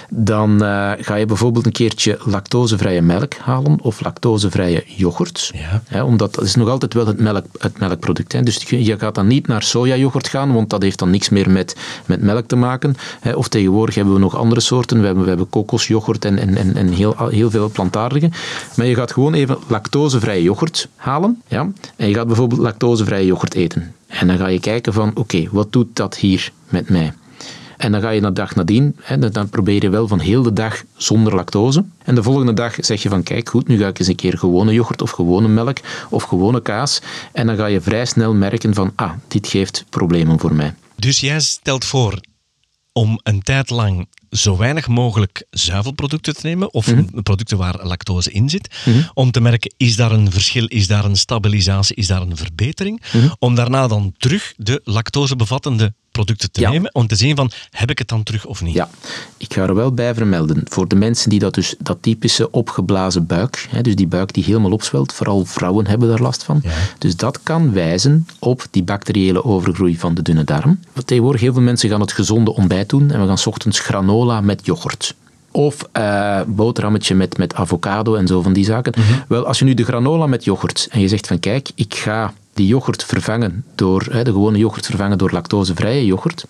dan 0.09 0.51
uh, 0.51 0.91
ga 0.99 1.15
je 1.15 1.25
bijvoorbeeld 1.25 1.65
een 1.65 1.71
keertje 1.71 2.17
lactosevrije 2.25 3.01
melk 3.01 3.33
halen 3.33 3.68
of 3.81 4.01
lactosevrije 4.01 4.83
yoghurt. 4.85 5.51
Ja. 5.53 5.81
Hè, 5.87 6.03
omdat 6.03 6.35
dat 6.35 6.43
is 6.43 6.55
nog 6.55 6.69
altijd 6.69 6.93
wel 6.93 7.07
het, 7.07 7.19
melk, 7.19 7.45
het 7.57 7.79
melkproduct. 7.79 8.31
Hè. 8.31 8.41
Dus 8.41 8.63
je 8.69 8.99
gaat 8.99 9.15
dan 9.15 9.27
niet 9.27 9.47
naar 9.47 9.63
sojayoghurt 9.63 10.27
gaan, 10.27 10.53
want 10.53 10.69
dat 10.69 10.81
heeft 10.81 10.99
dan 10.99 11.09
niks 11.09 11.29
meer 11.29 11.49
met, 11.49 11.75
met 12.05 12.21
melk 12.21 12.47
te 12.47 12.55
maken. 12.55 12.95
Hè. 13.19 13.33
Of 13.33 13.47
tegenwoordig 13.47 13.67
Tegenwoordig 13.69 13.95
hebben 13.95 14.13
we 14.13 14.19
nog 14.19 14.35
andere 14.35 14.61
soorten. 14.61 14.99
We 14.99 15.05
hebben, 15.05 15.23
we 15.23 15.29
hebben 15.29 15.49
kokosyoghurt 15.49 16.25
en, 16.25 16.37
en, 16.37 16.57
en, 16.57 16.75
en 16.75 16.87
heel, 16.87 17.15
heel 17.27 17.49
veel 17.49 17.69
plantaardige. 17.69 18.29
Maar 18.75 18.85
je 18.85 18.95
gaat 18.95 19.11
gewoon 19.11 19.33
even 19.33 19.57
lactosevrije 19.67 20.43
yoghurt 20.43 20.87
halen. 20.95 21.41
Ja? 21.47 21.71
En 21.95 22.07
je 22.07 22.13
gaat 22.13 22.27
bijvoorbeeld 22.27 22.61
lactosevrije 22.61 23.25
yoghurt 23.25 23.53
eten. 23.53 23.93
En 24.07 24.27
dan 24.27 24.37
ga 24.37 24.47
je 24.47 24.59
kijken 24.59 24.93
van, 24.93 25.11
oké, 25.15 25.47
wat 25.51 25.71
doet 25.71 25.95
dat 25.95 26.17
hier 26.17 26.51
met 26.69 26.89
mij? 26.89 27.13
En 27.89 27.95
dan 27.95 28.03
ga 28.03 28.09
je 28.09 28.21
de 28.21 28.33
dag 28.33 28.55
nadien, 28.55 28.95
hè, 29.01 29.29
dan 29.29 29.49
probeer 29.49 29.83
je 29.83 29.89
wel 29.89 30.07
van 30.07 30.19
heel 30.19 30.43
de 30.43 30.53
dag 30.53 30.83
zonder 30.95 31.35
lactose. 31.35 31.83
En 32.03 32.15
de 32.15 32.23
volgende 32.23 32.53
dag 32.53 32.75
zeg 32.79 33.03
je 33.03 33.09
van 33.09 33.23
kijk 33.23 33.49
goed, 33.49 33.67
nu 33.67 33.77
ga 33.77 33.87
ik 33.87 33.99
eens 33.99 34.07
een 34.07 34.15
keer 34.15 34.37
gewone 34.37 34.73
yoghurt 34.73 35.01
of 35.01 35.11
gewone 35.11 35.47
melk 35.47 35.77
of 36.09 36.23
gewone 36.23 36.61
kaas. 36.61 37.01
En 37.31 37.47
dan 37.47 37.55
ga 37.55 37.65
je 37.65 37.81
vrij 37.81 38.05
snel 38.05 38.33
merken 38.33 38.73
van 38.73 38.91
ah, 38.95 39.11
dit 39.27 39.47
geeft 39.47 39.85
problemen 39.89 40.39
voor 40.39 40.53
mij. 40.53 40.73
Dus 40.95 41.19
jij 41.19 41.39
stelt 41.39 41.85
voor, 41.85 42.19
om 42.93 43.19
een 43.23 43.41
tijd 43.41 43.69
lang 43.69 44.07
zo 44.29 44.57
weinig 44.57 44.87
mogelijk 44.87 45.45
zuivelproducten 45.49 46.35
te 46.35 46.47
nemen, 46.47 46.73
of 46.73 46.87
mhm. 46.91 47.21
producten 47.21 47.57
waar 47.57 47.85
lactose 47.85 48.31
in 48.31 48.49
zit, 48.49 48.75
mhm. 48.85 49.01
om 49.13 49.31
te 49.31 49.41
merken, 49.41 49.73
is 49.77 49.95
daar 49.95 50.11
een 50.11 50.31
verschil, 50.31 50.65
is 50.65 50.87
daar 50.87 51.05
een 51.05 51.17
stabilisatie, 51.17 51.95
is 51.95 52.07
daar 52.07 52.21
een 52.21 52.37
verbetering, 52.37 53.01
mhm. 53.13 53.29
om 53.39 53.55
daarna 53.55 53.87
dan 53.87 54.13
terug 54.17 54.53
de 54.57 54.81
lactosebevattende 54.83 55.93
producten 56.11 56.51
te 56.51 56.61
nemen, 56.61 56.93
om 56.93 57.07
te 57.07 57.15
zien 57.15 57.35
van, 57.35 57.51
heb 57.69 57.89
ik 57.89 57.99
het 57.99 58.07
dan 58.07 58.23
terug 58.23 58.45
of 58.45 58.61
niet? 58.61 58.73
Ja, 58.73 58.89
ik 59.37 59.53
ga 59.53 59.61
er 59.61 59.75
wel 59.75 59.93
bij 59.93 60.13
vermelden, 60.13 60.61
voor 60.65 60.87
de 60.87 60.95
mensen 60.95 61.29
die 61.29 61.39
dat 61.39 61.53
dus, 61.53 61.75
dat 61.79 61.97
typische 62.01 62.51
opgeblazen 62.51 63.25
buik, 63.25 63.67
hè, 63.69 63.81
dus 63.81 63.95
die 63.95 64.07
buik 64.07 64.33
die 64.33 64.43
helemaal 64.43 64.71
opzwelt, 64.71 65.13
vooral 65.13 65.45
vrouwen 65.45 65.87
hebben 65.87 66.09
daar 66.09 66.21
last 66.21 66.43
van, 66.43 66.63
dus 66.97 67.15
dat 67.15 67.43
kan 67.43 67.73
wijzen 67.73 68.27
op 68.39 68.65
die 68.71 68.83
bacteriële 68.83 69.43
overgroei 69.43 69.97
van 69.97 70.13
de 70.13 70.21
dunne 70.21 70.43
darm. 70.43 70.79
Want 70.93 71.07
tegenwoordig 71.07 71.41
heel 71.41 71.53
veel 71.53 71.61
mensen 71.61 71.89
gaan 71.89 72.01
het 72.01 72.11
gezonde 72.11 72.53
ontbijt 72.53 72.89
doen 72.89 73.11
en 73.11 73.21
we 73.21 73.27
gaan 73.27 73.37
s 73.37 73.47
ochtends 73.47 73.79
granola 73.79 74.41
met 74.41 74.65
yoghurt. 74.65 75.15
Of 75.51 75.87
uh, 75.97 76.41
boterhammetje 76.47 77.15
met, 77.15 77.37
met 77.37 77.55
avocado 77.55 78.15
en 78.15 78.27
zo 78.27 78.41
van 78.41 78.53
die 78.53 78.65
zaken. 78.65 78.93
Mhm. 78.97 79.13
Wel, 79.27 79.45
als 79.45 79.59
je 79.59 79.65
nu 79.65 79.73
de 79.73 79.83
granola 79.83 80.27
met 80.27 80.43
yoghurt 80.43 80.87
en 80.91 80.99
je 80.99 81.07
zegt 81.07 81.27
van 81.27 81.39
kijk, 81.39 81.69
ik 81.75 81.95
ga 81.95 82.33
die 82.59 82.67
yoghurt 82.67 83.03
vervangen 83.03 83.63
door, 83.75 84.03
de 84.03 84.31
gewone 84.31 84.57
yoghurt 84.57 84.85
vervangen 84.85 85.17
door 85.17 85.31
lactosevrije 85.31 86.05
yoghurt. 86.05 86.45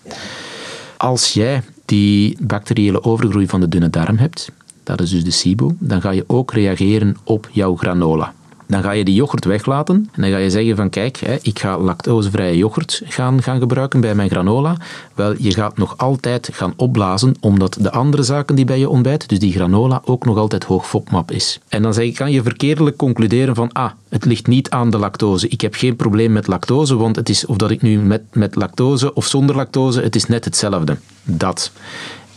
Als 0.96 1.32
jij 1.32 1.62
die 1.84 2.36
bacteriële 2.40 3.04
overgroei 3.04 3.46
van 3.46 3.60
de 3.60 3.68
dunne 3.68 3.90
darm 3.90 4.16
hebt, 4.16 4.50
dat 4.82 5.00
is 5.00 5.10
dus 5.10 5.24
de 5.24 5.30
SIBO, 5.30 5.74
dan 5.78 6.00
ga 6.00 6.10
je 6.10 6.24
ook 6.26 6.52
reageren 6.52 7.16
op 7.24 7.48
jouw 7.52 7.76
granola. 7.76 8.34
Dan 8.70 8.82
ga 8.82 8.90
je 8.90 9.04
die 9.04 9.14
yoghurt 9.14 9.44
weglaten 9.44 10.08
en 10.12 10.22
dan 10.22 10.30
ga 10.30 10.36
je 10.36 10.50
zeggen 10.50 10.76
van 10.76 10.90
kijk, 10.90 11.20
ik 11.42 11.58
ga 11.58 11.78
lactosevrije 11.78 12.56
yoghurt 12.56 13.02
gaan, 13.04 13.42
gaan 13.42 13.58
gebruiken 13.58 14.00
bij 14.00 14.14
mijn 14.14 14.30
granola. 14.30 14.76
Wel, 15.14 15.34
je 15.38 15.52
gaat 15.52 15.76
nog 15.76 15.94
altijd 15.96 16.48
gaan 16.52 16.72
opblazen 16.76 17.34
omdat 17.40 17.76
de 17.80 17.90
andere 17.92 18.22
zaken 18.22 18.54
die 18.54 18.64
bij 18.64 18.78
je 18.78 18.88
ontbijt, 18.88 19.28
dus 19.28 19.38
die 19.38 19.52
granola, 19.52 20.02
ook 20.04 20.24
nog 20.24 20.36
altijd 20.36 20.64
hoog 20.64 20.88
FODMAP 20.88 21.30
is. 21.30 21.58
En 21.68 21.82
dan 21.82 21.94
zeg 21.94 22.04
ik, 22.04 22.14
kan 22.14 22.30
je 22.30 22.42
verkeerdelijk 22.42 22.96
concluderen 22.96 23.54
van 23.54 23.72
ah, 23.72 23.90
het 24.08 24.24
ligt 24.24 24.46
niet 24.46 24.70
aan 24.70 24.90
de 24.90 24.98
lactose. 24.98 25.48
Ik 25.48 25.60
heb 25.60 25.74
geen 25.74 25.96
probleem 25.96 26.32
met 26.32 26.46
lactose, 26.46 26.96
want 26.96 27.16
het 27.16 27.28
is 27.28 27.46
of 27.46 27.56
dat 27.56 27.70
ik 27.70 27.82
nu 27.82 27.98
met, 27.98 28.22
met 28.32 28.54
lactose 28.54 29.14
of 29.14 29.26
zonder 29.26 29.56
lactose, 29.56 30.00
het 30.00 30.16
is 30.16 30.26
net 30.26 30.44
hetzelfde. 30.44 30.96
Dat. 31.22 31.72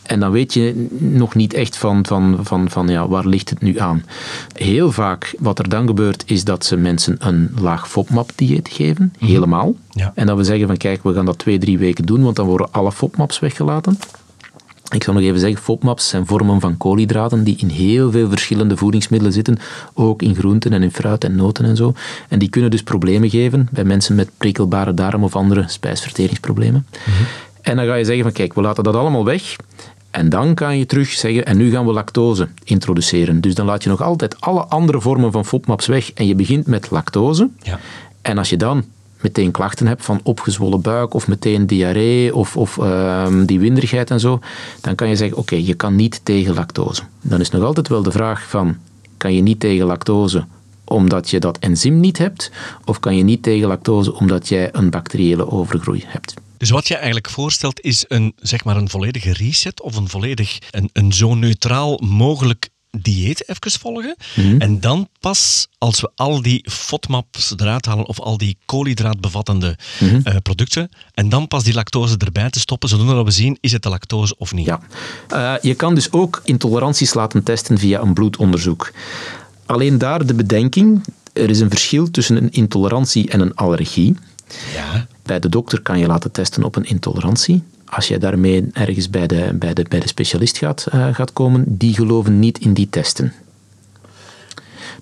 En 0.04 0.20
dan 0.20 0.32
weet 0.32 0.54
je 0.54 0.88
nog 0.98 1.36
niet 1.36 1.54
echt 1.54 1.78
van, 1.78 2.06
van, 2.06 2.40
van, 2.42 2.70
van 2.70 2.88
ja, 2.88 3.08
waar 3.08 3.28
ligt 3.28 3.50
het 3.50 3.62
nu 3.62 3.80
aan. 3.80 4.04
Heel 4.54 4.92
vaak 4.92 5.36
wat 5.40 5.60
er 5.60 5.70
dan 5.70 5.88
gebeurt 5.88 6.24
is 6.26 6.44
dat 6.44 6.66
ze 6.66 6.78
mensen 6.78 7.16
een 7.20 7.52
laag 7.60 7.90
FODMAP-dieet 7.90 8.70
geven, 8.70 9.14
mhm. 9.18 9.26
helemaal. 9.26 9.76
Ja. 9.90 10.12
En 10.16 10.26
dat 10.26 10.38
we 10.38 10.44
zeggen 10.44 10.68
van 10.68 10.78
kijk, 10.78 11.04
we 11.04 11.14
gaan 11.14 11.26
dat 11.26 11.38
twee, 11.38 11.58
drie 11.58 11.78
weken 11.78 12.06
doen, 12.06 12.24
want 12.24 12.36
dan 12.36 12.46
worden 12.46 12.72
alle 12.72 12.92
FODMAPs 12.92 13.40
weggelaten. 13.40 13.98
Ik 14.90 15.04
zal 15.04 15.14
nog 15.14 15.24
even 15.24 15.40
zeggen, 15.40 15.62
FODMAPs 15.62 16.10
zijn 16.10 16.26
vormen 16.26 16.60
van 16.60 16.78
koolhydraten 16.78 17.44
die 17.44 17.58
in 17.58 17.70
heel 17.70 18.12
veel 18.12 18.30
verschillende 18.30 18.78
voedingsmiddelen 18.78 19.34
zitten, 19.34 19.58
ook 19.94 20.22
in 20.22 20.36
groenten 20.36 20.74
en 20.74 20.84
in 20.84 20.92
fruit 20.92 21.24
en 21.24 21.36
noten 21.36 21.66
en 21.66 21.76
zo. 21.76 21.94
En 22.30 22.40
die 22.40 22.50
kunnen 22.50 22.72
dus 22.72 22.84
problemen 22.84 23.30
geven 23.30 23.68
bij 23.72 23.84
mensen 23.84 24.16
met 24.16 24.30
prikkelbare 24.38 24.94
darm 24.94 25.24
of 25.24 25.36
andere 25.36 25.64
spijsverteringsproblemen. 25.68 26.88
Mhm. 27.06 27.24
En 27.62 27.76
dan 27.76 27.86
ga 27.86 27.96
je 27.96 28.06
zeggen 28.06 28.24
van 28.24 28.34
kijk, 28.34 28.54
we 28.54 28.62
laten 28.62 28.84
dat 28.84 28.96
allemaal 28.96 29.26
weg. 29.26 29.56
En 30.14 30.30
dan 30.30 30.54
kan 30.54 30.78
je 30.78 30.86
terug 30.86 31.10
zeggen, 31.10 31.46
en 31.46 31.58
nu 31.58 31.72
gaan 31.72 31.86
we 31.86 31.92
lactose 31.92 32.48
introduceren. 32.64 33.42
Dus 33.42 33.56
dan 33.56 33.66
laat 33.66 33.84
je 33.84 33.90
nog 33.90 34.02
altijd 34.02 34.42
alle 34.42 34.62
andere 34.62 35.02
vormen 35.02 35.32
van 35.32 35.46
FODMAPs 35.46 35.86
weg 35.86 36.14
en 36.14 36.28
je 36.28 36.36
begint 36.36 36.68
met 36.68 36.92
lactose. 36.92 37.50
Ja. 37.62 37.80
En 38.22 38.38
als 38.38 38.50
je 38.50 38.58
dan 38.58 38.84
meteen 39.22 39.52
klachten 39.52 39.88
hebt 39.88 40.06
van 40.06 40.20
opgezwollen 40.24 40.82
buik 40.82 41.14
of 41.14 41.28
meteen 41.28 41.68
diarree 41.68 42.36
of, 42.36 42.58
of 42.58 42.78
ehm, 42.78 43.46
die 43.46 43.60
winderigheid 43.60 44.12
en 44.12 44.20
zo, 44.20 44.40
dan 44.82 44.96
kan 44.96 45.10
je 45.10 45.16
zeggen, 45.16 45.38
oké, 45.38 45.56
je 45.56 45.74
kan 45.74 45.96
niet 45.96 46.20
tegen 46.24 46.54
lactose. 46.54 47.04
Dan 47.22 47.40
is 47.40 47.50
nog 47.50 47.64
altijd 47.64 47.88
wel 47.88 48.04
de 48.04 48.12
vraag 48.12 48.50
van, 48.50 48.78
kan 49.18 49.34
je 49.34 49.42
niet 49.42 49.60
tegen 49.60 49.86
lactose 49.86 50.46
omdat 50.84 51.30
je 51.30 51.40
dat 51.40 51.58
enzym 51.58 52.00
niet 52.00 52.18
hebt, 52.18 52.52
of 52.86 53.00
kan 53.00 53.18
je 53.18 53.24
niet 53.24 53.44
tegen 53.44 53.68
lactose 53.68 54.14
omdat 54.14 54.48
jij 54.48 54.70
een 54.72 54.90
bacteriële 54.90 55.52
overgroei 55.52 56.04
hebt? 56.08 56.34
Dus 56.64 56.72
wat 56.72 56.88
je 56.88 56.96
eigenlijk 56.96 57.30
voorstelt 57.30 57.82
is 57.82 58.06
een, 58.08 58.34
zeg 58.38 58.64
maar 58.64 58.78
een 58.78 58.90
volledige 58.90 59.34
reset 59.34 59.82
of 59.82 59.96
een 59.96 60.10
volledig 60.10 60.60
een, 60.72 60.90
een 60.94 61.14
zo 61.14 61.36
neutraal 61.36 61.98
mogelijk 62.04 62.70
dieet 62.98 63.50
even 63.50 63.80
volgen. 63.80 64.16
Mhm. 64.36 64.62
En 64.62 64.80
dan 64.80 65.10
pas, 65.20 65.68
als 65.78 66.02
we 66.02 66.12
al 66.16 66.42
die 66.42 66.70
FODMAPs 66.70 67.54
eruit 67.58 67.86
halen 67.86 68.08
of 68.08 68.20
al 68.20 68.38
die 68.38 68.58
koolhydraatbevattende 68.66 69.78
mm 70.00 70.24
producten, 70.42 70.90
en 71.14 71.30
dan 71.30 71.48
pas 71.48 71.64
die 71.64 71.74
lactose 71.74 72.18
erbij 72.18 72.50
te 72.50 72.60
stoppen, 72.60 72.90
zodat 72.90 73.26
we 73.26 73.32
zien, 73.32 73.58
is 73.62 73.72
het 73.72 73.84
de 73.84 73.90
lactose 73.90 74.36
of 74.38 74.54
niet? 74.54 74.66
Ja. 74.66 74.80
Uh, 75.34 75.54
je 75.62 75.74
kan 75.74 75.96
dus 75.96 76.12
ook 76.12 76.42
intoleranties 76.44 77.14
laten 77.14 77.44
testen 77.44 77.78
via 77.78 78.02
een 78.02 78.14
bloedonderzoek. 78.14 78.92
Alleen 79.66 79.98
daar 79.98 80.26
de 80.26 80.34
bedenking, 80.34 81.04
er 81.34 81.50
is 81.50 81.60
een 81.60 81.70
verschil 81.70 82.12
tussen 82.12 82.36
een 82.36 82.52
intolerantie 82.52 83.30
en 83.30 83.40
een 83.40 83.56
allergie. 83.56 84.16
Ja. 84.74 85.08
Bij 85.24 85.40
de 85.40 85.50
dokter 85.50 85.82
kan 85.82 86.00
je 86.00 86.08
laten 86.08 86.32
testen 86.32 86.64
op 86.64 86.76
een 86.76 86.86
intolerantie. 86.86 87.64
Als 87.86 88.08
je 88.08 88.18
daarmee 88.18 88.70
ergens 88.74 89.10
bij 89.10 89.28
de, 89.28 89.50
bij 89.54 89.74
de, 89.74 89.86
bij 89.90 90.00
de 90.00 90.08
specialist 90.08 90.58
gaat, 90.58 90.88
uh, 90.94 91.14
gaat 91.14 91.34
komen, 91.34 91.64
die 91.68 91.94
geloven 91.94 92.40
niet 92.40 92.60
in 92.60 92.74
die 92.74 92.90
testen. 92.90 93.34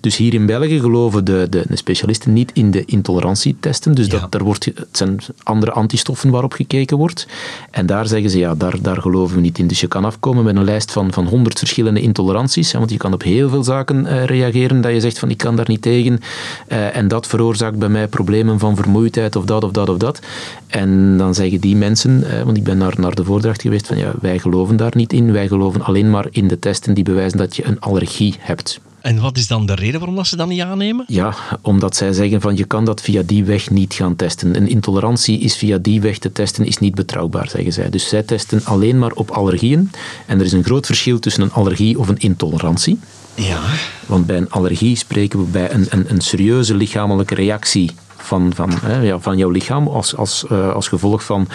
Dus 0.02 0.16
hier 0.16 0.34
in 0.34 0.46
België 0.46 0.80
geloven 0.80 1.24
de, 1.24 1.46
de, 1.50 1.64
de 1.68 1.76
specialisten 1.76 2.32
niet 2.32 2.50
in 2.54 2.70
de 2.70 2.84
intolerantietesten. 2.84 3.94
Dus 3.94 4.08
dat, 4.08 4.32
daar 4.32 4.42
wordt, 4.44 4.64
het 4.64 4.86
zijn 4.90 5.18
andere 5.42 5.72
antistoffen 5.72 6.30
waarop 6.30 6.52
gekeken 6.52 6.96
wordt. 6.96 7.26
En 7.70 7.86
daar 7.86 8.06
zeggen 8.06 8.30
ze, 8.30 8.38
ja, 8.38 8.54
daar, 8.54 8.82
daar 8.82 9.00
geloven 9.00 9.36
we 9.36 9.40
niet 9.40 9.58
in. 9.58 9.66
Dus 9.66 9.80
je 9.80 9.86
kan 9.86 10.04
afkomen 10.04 10.44
met 10.44 10.56
een 10.56 10.64
lijst 10.64 10.92
van, 10.92 11.12
van 11.12 11.26
100 11.26 11.58
verschillende 11.58 12.00
intoleranties. 12.00 12.72
want 12.72 12.90
je 12.90 12.96
kan 12.96 13.12
op 13.12 13.22
heel 13.22 13.48
veel 13.48 13.62
zaken 13.64 14.06
uh, 14.06 14.24
reageren 14.24 14.80
dat 14.80 14.92
je 14.92 15.00
zegt 15.00 15.18
van 15.18 15.30
ik 15.30 15.36
kan 15.36 15.56
daar 15.56 15.68
niet 15.68 15.82
tegen. 15.82 16.20
Uh, 16.68 16.96
en 16.96 17.08
dat 17.08 17.26
veroorzaakt 17.26 17.78
bij 17.78 17.88
mij 17.88 18.08
problemen 18.08 18.58
van 18.58 18.76
vermoeidheid 18.76 19.36
of 19.36 19.44
dat 19.44 19.64
of 19.64 19.70
dat 19.70 19.88
of 19.88 19.96
dat. 19.96 20.20
En 20.66 21.16
dan 21.16 21.34
zeggen 21.34 21.60
die 21.60 21.76
mensen, 21.76 22.24
uh, 22.26 22.42
want 22.42 22.56
ik 22.56 22.64
ben 22.64 22.78
naar, 22.78 22.94
naar 22.96 23.14
de 23.14 23.24
voordracht 23.24 23.62
geweest, 23.62 23.86
van 23.86 23.96
ja, 23.96 24.12
wij 24.20 24.38
geloven 24.38 24.76
daar 24.76 24.92
niet 24.94 25.12
in. 25.12 25.32
Wij 25.32 25.48
geloven 25.48 25.82
alleen 25.82 26.10
maar 26.10 26.26
in 26.30 26.48
de 26.48 26.58
testen 26.58 26.94
die 26.94 27.04
bewijzen 27.04 27.38
dat 27.38 27.56
je 27.56 27.66
een 27.66 27.80
allergie 27.80 28.34
hebt. 28.38 28.80
En 29.02 29.20
wat 29.20 29.36
is 29.36 29.46
dan 29.46 29.66
de 29.66 29.74
reden 29.74 29.98
waarom 29.98 30.16
dat 30.16 30.26
ze 30.26 30.36
dat 30.36 30.48
niet 30.48 30.60
aannemen? 30.60 31.04
Ja, 31.08 31.34
omdat 31.60 31.96
zij 31.96 32.12
zeggen 32.12 32.40
van 32.40 32.56
je 32.56 32.64
kan 32.64 32.84
dat 32.84 33.00
via 33.00 33.22
die 33.26 33.44
weg 33.44 33.70
niet 33.70 33.94
gaan 33.94 34.16
testen. 34.16 34.56
Een 34.56 34.68
intolerantie 34.68 35.38
is 35.38 35.56
via 35.56 35.78
die 35.78 36.00
weg 36.00 36.18
te 36.18 36.32
testen, 36.32 36.66
is 36.66 36.78
niet 36.78 36.94
betrouwbaar, 36.94 37.48
zeggen 37.48 37.72
zij. 37.72 37.90
Dus 37.90 38.08
zij 38.08 38.22
testen 38.22 38.64
alleen 38.64 38.98
maar 38.98 39.12
op 39.12 39.30
allergieën. 39.30 39.90
En 40.26 40.38
er 40.38 40.44
is 40.44 40.52
een 40.52 40.64
groot 40.64 40.86
verschil 40.86 41.18
tussen 41.18 41.42
een 41.42 41.52
allergie 41.52 41.98
of 41.98 42.08
een 42.08 42.18
intolerantie. 42.18 42.98
Ja. 43.34 43.60
Want 44.06 44.26
bij 44.26 44.36
een 44.36 44.50
allergie 44.50 44.96
spreken 44.96 45.38
we 45.38 45.44
bij 45.44 45.72
een, 45.72 45.86
een, 45.90 46.04
een 46.08 46.20
serieuze 46.20 46.74
lichamelijke 46.74 47.34
reactie 47.34 47.90
van, 48.16 48.52
van, 48.54 48.70
hè, 48.82 49.00
ja, 49.00 49.18
van 49.18 49.36
jouw 49.36 49.50
lichaam 49.50 49.88
als, 49.88 50.16
als, 50.16 50.44
uh, 50.52 50.72
als 50.72 50.88
gevolg 50.88 51.24
van 51.24 51.48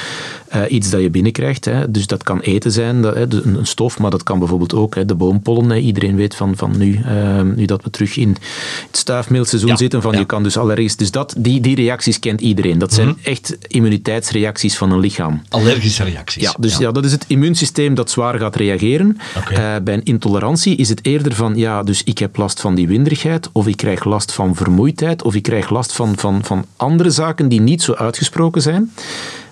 uh, 0.56 0.62
iets 0.70 0.90
dat 0.90 1.02
je 1.02 1.10
binnenkrijgt. 1.10 1.66
Hè. 1.66 1.92
Dus 1.92 2.08
dat 2.08 2.24
kan 2.24 2.40
eten 2.40 2.72
zijn, 2.72 3.02
dat, 3.02 3.16
hè, 3.16 3.26
een 3.30 3.68
stof, 3.68 4.00
maar 4.00 4.12
dat 4.12 4.24
kan 4.24 4.40
bijvoorbeeld 4.40 4.74
ook 4.74 4.96
hè, 4.96 5.06
de 5.06 5.16
boompollen. 5.16 5.70
Hè. 5.70 5.78
Iedereen 5.78 6.16
weet 6.16 6.36
van, 6.36 6.56
van 6.56 6.78
nu, 6.78 7.00
uh, 7.06 7.42
nu 7.42 7.66
dat 7.66 7.84
we 7.84 7.90
terug 7.90 8.18
in 8.18 8.30
het 8.88 8.98
stuifmeelseizoen 8.98 9.70
ja. 9.70 9.78
zitten, 9.78 10.02
van 10.02 10.18
je 10.18 10.26
kan 10.26 10.44
dus 10.44 10.58
allergisch... 10.58 10.96
Dus 10.96 11.12
dat, 11.12 11.36
die, 11.38 11.62
die 11.62 11.76
reacties 11.76 12.20
kent 12.20 12.42
iedereen. 12.42 12.78
Dat 12.78 12.94
zijn 12.94 13.08
mm 13.08 13.14
-hmm. 13.14 13.32
echt 13.32 13.58
immuniteitsreacties 13.68 14.78
van 14.78 14.92
een 14.92 15.00
lichaam. 15.00 15.42
Allergische 15.50 16.04
reacties. 16.04 16.44
Ja, 16.44 16.56
dus 16.60 16.78
ja. 16.78 16.92
dat 16.92 17.06
is 17.06 17.12
het 17.12 17.26
immuunsysteem 17.28 17.96
dat 17.96 18.10
zwaar 18.10 18.40
gaat 18.40 18.56
reageren. 18.56 19.18
Okay. 19.38 19.76
Uh, 19.76 19.84
bij 19.84 19.94
een 19.94 20.04
intolerantie 20.04 20.76
is 20.76 20.90
het 20.90 21.06
eerder 21.06 21.36
van, 21.36 21.56
ja, 21.56 21.84
dus 21.84 22.04
ik 22.04 22.18
heb 22.18 22.38
last 22.38 22.62
van 22.62 22.76
die 22.76 22.88
winderigheid, 22.88 23.50
of 23.52 23.68
ik 23.68 23.78
krijg 23.78 24.04
last 24.04 24.32
van 24.32 24.56
vermoeidheid, 24.56 25.24
of 25.24 25.36
ik 25.36 25.44
krijg 25.44 25.70
last 25.70 25.92
van, 25.92 26.18
van, 26.18 26.44
van 26.44 26.66
andere 26.76 27.10
zaken 27.10 27.50
die 27.50 27.62
niet 27.62 27.82
zo 27.82 27.94
uitgesproken 27.94 28.62
zijn. 28.62 28.92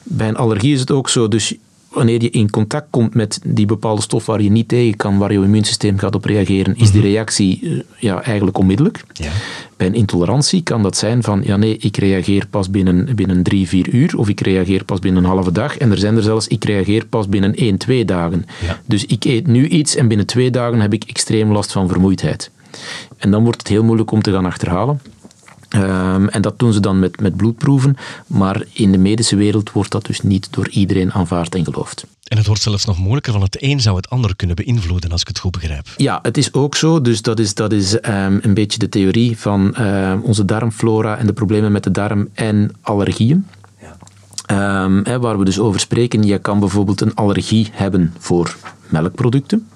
Bij 0.07 0.27
een 0.27 0.37
allergie 0.37 0.73
is 0.73 0.79
het 0.79 0.91
ook 0.91 1.09
zo, 1.09 1.27
dus 1.27 1.55
wanneer 1.89 2.21
je 2.21 2.29
in 2.29 2.49
contact 2.49 2.87
komt 2.89 3.13
met 3.13 3.39
die 3.45 3.65
bepaalde 3.65 4.01
stof 4.01 4.25
waar 4.25 4.41
je 4.41 4.51
niet 4.51 4.67
tegen 4.67 4.95
kan, 4.95 5.17
waar 5.17 5.31
je 5.31 5.41
immuunsysteem 5.41 5.97
gaat 5.97 6.15
op 6.15 6.25
reageren, 6.25 6.75
is 6.75 6.91
die 6.91 7.01
mhm. 7.01 7.09
reactie 7.09 7.83
ja, 7.99 8.23
eigenlijk 8.23 8.57
onmiddellijk. 8.57 9.03
Ja. 9.13 9.31
Bij 9.77 9.87
een 9.87 9.93
intolerantie 9.93 10.63
kan 10.63 10.83
dat 10.83 10.97
zijn 10.97 11.23
van, 11.23 11.41
ja 11.45 11.57
nee, 11.57 11.77
ik 11.77 11.97
reageer 11.97 12.47
pas 12.49 12.69
binnen, 12.69 13.15
binnen 13.15 13.43
drie, 13.43 13.67
vier 13.67 13.89
uur, 13.89 14.17
of 14.17 14.29
ik 14.29 14.39
reageer 14.39 14.83
pas 14.83 14.99
binnen 14.99 15.23
een 15.23 15.29
halve 15.29 15.51
dag, 15.51 15.77
en 15.77 15.91
er 15.91 15.97
zijn 15.97 16.15
er 16.15 16.23
zelfs, 16.23 16.47
ik 16.47 16.65
reageer 16.65 17.05
pas 17.05 17.29
binnen 17.29 17.55
één, 17.55 17.77
twee 17.77 18.05
dagen. 18.05 18.45
Ja. 18.65 18.79
Dus 18.85 19.05
ik 19.05 19.23
eet 19.23 19.47
nu 19.47 19.67
iets 19.67 19.95
en 19.95 20.07
binnen 20.07 20.25
twee 20.25 20.51
dagen 20.51 20.79
heb 20.79 20.93
ik 20.93 21.03
extreem 21.03 21.51
last 21.51 21.71
van 21.71 21.87
vermoeidheid. 21.87 22.51
En 23.17 23.31
dan 23.31 23.43
wordt 23.43 23.57
het 23.57 23.67
heel 23.67 23.83
moeilijk 23.83 24.11
om 24.11 24.21
te 24.21 24.31
gaan 24.31 24.45
achterhalen. 24.45 24.99
Um, 25.75 26.29
en 26.29 26.41
dat 26.41 26.59
doen 26.59 26.73
ze 26.73 26.79
dan 26.79 26.99
met, 26.99 27.19
met 27.19 27.35
bloedproeven, 27.35 27.97
maar 28.27 28.63
in 28.71 28.91
de 28.91 28.97
medische 28.97 29.35
wereld 29.35 29.71
wordt 29.71 29.91
dat 29.91 30.05
dus 30.05 30.21
niet 30.21 30.47
door 30.51 30.69
iedereen 30.69 31.11
aanvaard 31.13 31.55
en 31.55 31.63
geloofd. 31.63 32.05
En 32.23 32.37
het 32.37 32.47
wordt 32.47 32.61
zelfs 32.61 32.85
nog 32.85 32.97
moeilijker, 32.97 33.31
want 33.31 33.43
het 33.43 33.63
een 33.63 33.81
zou 33.81 33.95
het 33.95 34.09
ander 34.09 34.35
kunnen 34.35 34.55
beïnvloeden, 34.55 35.11
als 35.11 35.21
ik 35.21 35.27
het 35.27 35.39
goed 35.39 35.51
begrijp. 35.51 35.87
Ja, 35.97 36.19
het 36.21 36.37
is 36.37 36.53
ook 36.53 36.75
zo. 36.75 37.01
Dus 37.01 37.21
dat 37.21 37.39
is, 37.39 37.53
dat 37.53 37.71
is 37.71 37.93
um, 37.93 38.39
een 38.41 38.53
beetje 38.53 38.79
de 38.79 38.89
theorie 38.89 39.37
van 39.37 39.75
uh, 39.79 40.13
onze 40.21 40.45
darmflora 40.45 41.17
en 41.17 41.25
de 41.25 41.33
problemen 41.33 41.71
met 41.71 41.83
de 41.83 41.91
darm 41.91 42.29
en 42.33 42.71
allergieën. 42.81 43.45
Ja. 43.81 44.83
Um, 44.83 45.01
hè, 45.03 45.19
waar 45.19 45.37
we 45.37 45.45
dus 45.45 45.59
over 45.59 45.79
spreken, 45.79 46.23
je 46.23 46.39
kan 46.39 46.59
bijvoorbeeld 46.59 47.01
een 47.01 47.15
allergie 47.15 47.69
hebben 47.71 48.13
voor 48.17 48.55
melkproducten. 48.89 49.67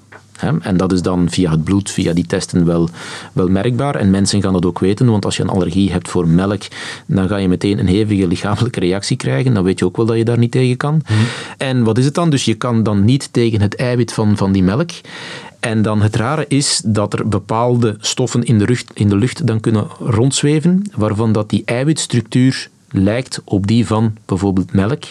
En 0.62 0.78
dat 0.78 0.92
is 0.92 1.02
dan 1.02 1.30
via 1.30 1.52
het 1.52 1.64
bloed, 1.64 1.92
via 1.92 2.14
die 2.14 2.26
testen 2.26 2.66
wel, 2.66 2.90
wel 3.34 3.48
merkbaar. 3.48 3.96
En 3.96 4.10
mensen 4.10 4.42
gaan 4.42 4.54
dat 4.54 4.66
ook 4.66 4.80
weten, 4.80 5.06
want 5.10 5.26
als 5.26 5.38
je 5.38 5.44
een 5.44 5.50
allergie 5.50 5.92
hebt 5.92 6.10
voor 6.10 6.28
melk, 6.28 6.62
dan 7.06 7.28
ga 7.28 7.38
je 7.38 7.48
meteen 7.48 7.80
een 7.80 7.88
hevige 7.88 8.28
lichamelijke 8.28 8.80
reactie 8.80 9.18
krijgen. 9.18 9.54
Dan 9.54 9.64
weet 9.64 9.80
je 9.80 9.86
ook 9.86 9.98
wel 9.98 10.06
dat 10.06 10.18
je 10.18 10.26
daar 10.26 10.38
niet 10.38 10.52
tegen 10.52 10.78
kan. 10.78 11.02
Mhm. 11.04 11.14
En 11.58 11.84
wat 11.84 11.98
is 11.98 12.06
het 12.06 12.14
dan? 12.14 12.30
Dus 12.30 12.46
je 12.46 12.56
kan 12.56 12.84
dan 12.84 13.06
niet 13.06 13.34
tegen 13.34 13.62
het 13.62 13.76
eiwit 13.76 14.14
van, 14.14 14.38
van 14.38 14.52
die 14.52 14.64
melk. 14.64 14.92
En 15.60 15.82
dan 15.82 16.02
het 16.02 16.16
rare 16.16 16.46
is 16.48 16.82
dat 16.86 17.14
er 17.14 17.28
bepaalde 17.28 17.96
stoffen 18.00 18.44
in 18.44 18.58
de, 18.58 18.66
lucht, 18.66 18.92
in 18.94 19.10
de 19.10 19.16
lucht 19.16 19.48
dan 19.48 19.60
kunnen 19.60 19.88
rondzweven, 20.00 20.84
waarvan 20.96 21.32
dat 21.32 21.50
die 21.50 21.62
eiwitstructuur 21.66 22.70
lijkt 22.92 23.42
op 23.44 23.68
die 23.68 23.88
van 23.88 24.14
bijvoorbeeld 24.26 24.74
melk. 24.74 25.04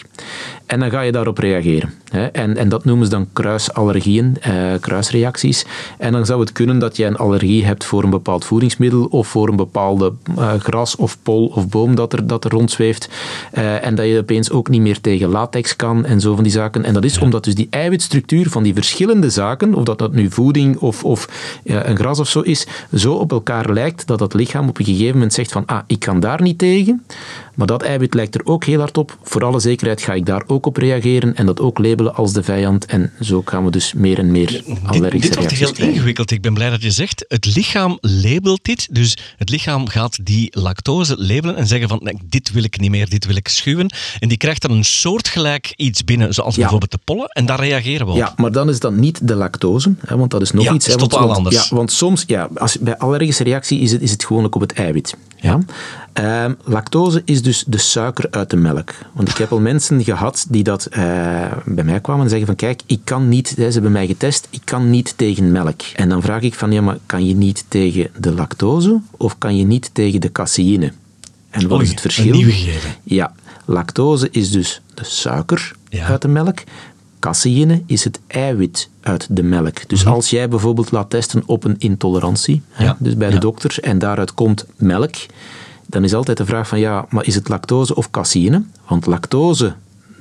En 0.65 0.79
dan 0.79 0.89
ga 0.89 1.01
je 1.01 1.11
daarop 1.11 1.37
reageren. 1.37 1.93
En, 2.11 2.57
en 2.57 2.69
dat 2.69 2.85
noemen 2.85 3.05
ze 3.05 3.11
dan 3.11 3.27
kruisallergieën, 3.33 4.37
eh, 4.41 4.53
kruisreacties. 4.79 5.65
En 5.97 6.11
dan 6.11 6.25
zou 6.25 6.39
het 6.39 6.51
kunnen 6.51 6.79
dat 6.79 6.97
je 6.97 7.05
een 7.05 7.17
allergie 7.17 7.65
hebt 7.65 7.85
voor 7.85 8.03
een 8.03 8.09
bepaald 8.09 8.45
voedingsmiddel 8.45 9.05
of 9.05 9.27
voor 9.27 9.47
een 9.49 9.55
bepaalde 9.55 10.13
uh, 10.37 10.53
gras 10.53 10.95
of 10.95 11.17
pol 11.23 11.51
of 11.55 11.67
boom 11.67 11.95
dat 11.95 12.13
er, 12.13 12.27
dat 12.27 12.45
er 12.45 12.51
rondzweeft. 12.51 13.09
Uh, 13.53 13.85
en 13.85 13.95
dat 13.95 14.05
je 14.05 14.17
opeens 14.17 14.51
ook 14.51 14.69
niet 14.69 14.81
meer 14.81 15.01
tegen 15.01 15.29
latex 15.29 15.75
kan 15.75 16.05
en 16.05 16.19
zo 16.19 16.35
van 16.35 16.43
die 16.43 16.53
zaken. 16.53 16.83
En 16.83 16.93
dat 16.93 17.03
is 17.03 17.19
omdat 17.19 17.43
dus 17.43 17.55
die 17.55 17.67
eiwitstructuur 17.69 18.49
van 18.49 18.63
die 18.63 18.73
verschillende 18.73 19.29
zaken, 19.29 19.73
of 19.73 19.83
dat 19.83 19.97
dat 19.97 20.13
nu 20.13 20.31
voeding 20.31 20.77
of, 20.77 21.03
of 21.03 21.27
een 21.63 21.97
gras 21.97 22.19
of 22.19 22.27
zo 22.27 22.39
is, 22.39 22.67
zo 22.93 23.13
op 23.13 23.31
elkaar 23.31 23.73
lijkt 23.73 24.07
dat 24.07 24.19
het 24.19 24.33
lichaam 24.33 24.69
op 24.69 24.79
een 24.79 24.85
gegeven 24.85 25.13
moment 25.13 25.33
zegt 25.33 25.51
van 25.51 25.65
ah, 25.65 25.79
ik 25.87 25.99
kan 25.99 26.19
daar 26.19 26.41
niet 26.41 26.57
tegen. 26.57 27.03
Maar 27.55 27.67
dat 27.67 27.83
eiwit 27.83 28.13
lijkt 28.13 28.35
er 28.35 28.41
ook 28.43 28.63
heel 28.63 28.79
hard 28.79 28.97
op. 28.97 29.17
Voor 29.21 29.45
alle 29.45 29.59
zekerheid 29.59 30.01
ga 30.01 30.13
ik 30.13 30.25
daar 30.25 30.43
ook 30.47 30.65
op 30.65 30.77
reageren 30.77 31.35
en 31.35 31.45
dat 31.45 31.59
ook 31.59 31.77
labelen 31.77 31.98
als 32.07 32.33
de 32.33 32.43
vijand. 32.43 32.85
En 32.85 33.11
zo 33.21 33.41
gaan 33.45 33.65
we 33.65 33.71
dus 33.71 33.93
meer 33.93 34.19
en 34.19 34.31
meer 34.31 34.63
allergische 34.83 35.29
dit, 35.29 35.49
dit 35.49 35.59
wordt 35.59 35.77
heel 35.77 35.87
ingewikkeld. 35.87 36.31
Ik 36.31 36.41
ben 36.41 36.53
blij 36.53 36.69
dat 36.69 36.81
je 36.81 36.91
zegt, 36.91 37.25
het 37.27 37.55
lichaam 37.55 37.97
labelt 38.01 38.63
dit. 38.63 38.87
Dus 38.91 39.17
het 39.37 39.49
lichaam 39.49 39.87
gaat 39.87 40.25
die 40.25 40.59
lactose 40.59 41.15
labelen 41.17 41.55
en 41.55 41.67
zeggen 41.67 41.89
van, 41.89 41.99
nee, 42.03 42.17
dit 42.23 42.51
wil 42.51 42.63
ik 42.63 42.79
niet 42.79 42.89
meer, 42.89 43.09
dit 43.09 43.25
wil 43.25 43.35
ik 43.35 43.47
schuwen. 43.47 43.93
En 44.19 44.27
die 44.27 44.37
krijgt 44.37 44.61
dan 44.61 44.71
een 44.71 44.85
soortgelijk 44.85 45.73
iets 45.75 46.03
binnen, 46.03 46.33
zoals 46.33 46.55
ja. 46.55 46.61
bijvoorbeeld 46.61 46.91
de 46.91 46.99
pollen. 47.03 47.27
En 47.27 47.45
daar 47.45 47.59
reageren 47.59 48.05
we 48.05 48.11
op. 48.11 48.17
Ja, 48.17 48.33
maar 48.37 48.51
dan 48.51 48.69
is 48.69 48.79
dat 48.79 48.93
niet 48.93 49.27
de 49.27 49.35
lactose, 49.35 49.93
hè, 50.05 50.17
want 50.17 50.31
dat 50.31 50.41
is 50.41 50.51
nog 50.51 50.63
ja, 50.63 50.73
iets. 50.73 50.87
Is 50.87 50.93
hè, 50.93 50.99
totaal 50.99 51.25
want, 51.25 51.37
anders. 51.37 51.55
Ja, 51.55 51.75
want 51.75 51.91
soms, 51.91 52.23
ja, 52.27 52.49
als, 52.55 52.77
bij 52.79 52.97
allergische 52.97 53.43
reactie 53.43 53.79
is 53.79 53.91
het, 53.91 54.01
is 54.01 54.11
het 54.11 54.25
gewoonlijk 54.25 54.55
op 54.55 54.61
het 54.61 54.73
eiwit. 54.73 55.15
Ja. 55.41 55.59
Uh, 56.19 56.45
lactose 56.63 57.21
is 57.25 57.41
dus 57.41 57.63
de 57.67 57.77
suiker 57.77 58.27
uit 58.31 58.49
de 58.49 58.57
melk. 58.57 58.91
Want 59.13 59.29
ik 59.29 59.37
heb 59.37 59.51
al 59.51 59.59
mensen 59.59 60.03
gehad 60.03 60.45
die 60.49 60.63
dat 60.63 60.87
uh, 60.91 60.97
bij 61.65 61.83
mij 61.83 62.01
kwamen 62.01 62.23
en 62.23 62.29
zeggen 62.29 62.47
van 62.47 62.55
kijk, 62.55 62.81
ik 62.85 62.99
kan 63.03 63.29
niet, 63.29 63.47
ze 63.47 63.61
hebben 63.61 63.91
mij 63.91 64.07
getest, 64.07 64.47
ik 64.49 64.61
kan 64.63 64.89
niet 64.89 65.13
tegen 65.17 65.51
melk. 65.51 65.81
En 65.95 66.09
dan 66.09 66.21
vraag 66.21 66.41
ik 66.41 66.53
van 66.53 66.71
ja, 66.71 66.81
maar 66.81 66.97
kan 67.05 67.25
je 67.25 67.35
niet 67.35 67.65
tegen 67.67 68.09
de 68.17 68.31
lactose 68.31 68.99
of 69.17 69.37
kan 69.37 69.57
je 69.57 69.65
niet 69.65 69.89
tegen 69.93 70.21
de 70.21 70.31
caseïne? 70.31 70.93
En 71.49 71.67
wat 71.67 71.77
Oei, 71.77 71.83
is 71.83 71.89
het 71.89 72.01
verschil? 72.01 72.33
Een 72.33 72.43
gegeven. 72.43 72.95
Ja, 73.03 73.33
lactose 73.65 74.27
is 74.31 74.51
dus 74.51 74.81
de 74.93 75.03
suiker 75.03 75.75
ja. 75.89 76.05
uit 76.05 76.21
de 76.21 76.27
melk. 76.27 76.59
Caseïne 77.19 77.83
is 77.85 78.03
het 78.03 78.19
eiwit 78.27 78.89
uit 79.01 79.27
de 79.29 79.43
melk. 79.43 79.89
Dus 79.89 79.99
mm 79.99 80.05
-hmm. 80.05 80.15
als 80.15 80.29
jij 80.29 80.49
bijvoorbeeld 80.49 80.91
laat 80.91 81.09
testen 81.09 81.43
op 81.45 81.63
een 81.63 81.75
intolerantie, 81.77 82.61
ja. 82.77 82.85
hè, 82.85 82.93
dus 82.99 83.17
bij 83.17 83.27
de 83.27 83.33
ja. 83.33 83.39
dokter, 83.39 83.77
en 83.81 83.99
daaruit 83.99 84.33
komt 84.33 84.65
melk, 84.75 85.15
dan 85.89 86.03
is 86.03 86.13
altijd 86.13 86.37
de 86.37 86.45
vraag 86.45 86.67
van 86.67 86.79
ja, 86.79 87.05
maar 87.09 87.25
is 87.25 87.35
het 87.35 87.49
lactose 87.49 87.95
of 87.95 88.11
caseïne? 88.11 88.63
Want 88.87 89.05
lactose, 89.05 89.73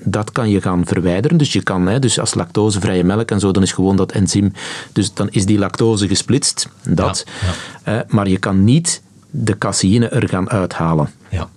dat 0.04 0.33
kan 0.33 0.50
je 0.50 0.61
gaan 0.61 0.87
verwijderen. 0.87 1.37
Dus 1.37 1.52
je 1.52 1.62
kan, 1.62 1.87
hè, 1.87 1.98
dus 1.98 2.18
als 2.18 2.35
lactosevrije 2.35 3.04
melk 3.04 3.31
en 3.31 3.40
zo, 3.40 3.50
dan 3.50 3.62
is 3.62 3.72
gewoon 3.72 3.96
dat 3.96 4.12
enzym, 4.12 4.52
dus 4.92 5.14
dan 5.14 5.28
is 5.31 5.46
die 5.46 5.59
lactose 5.59 6.09
gesplitst, 6.09 6.68
dat. 6.83 7.24
Ja. 7.85 7.94
Uh, 7.94 8.00
maar 8.09 8.28
je 8.28 8.38
kan 8.38 8.64
niet 8.64 9.02
de 9.31 9.59
caseïne 9.59 10.09
er 10.09 10.28
gaan 10.28 10.50
uithalen. 10.50 11.11
Ja 11.31 11.48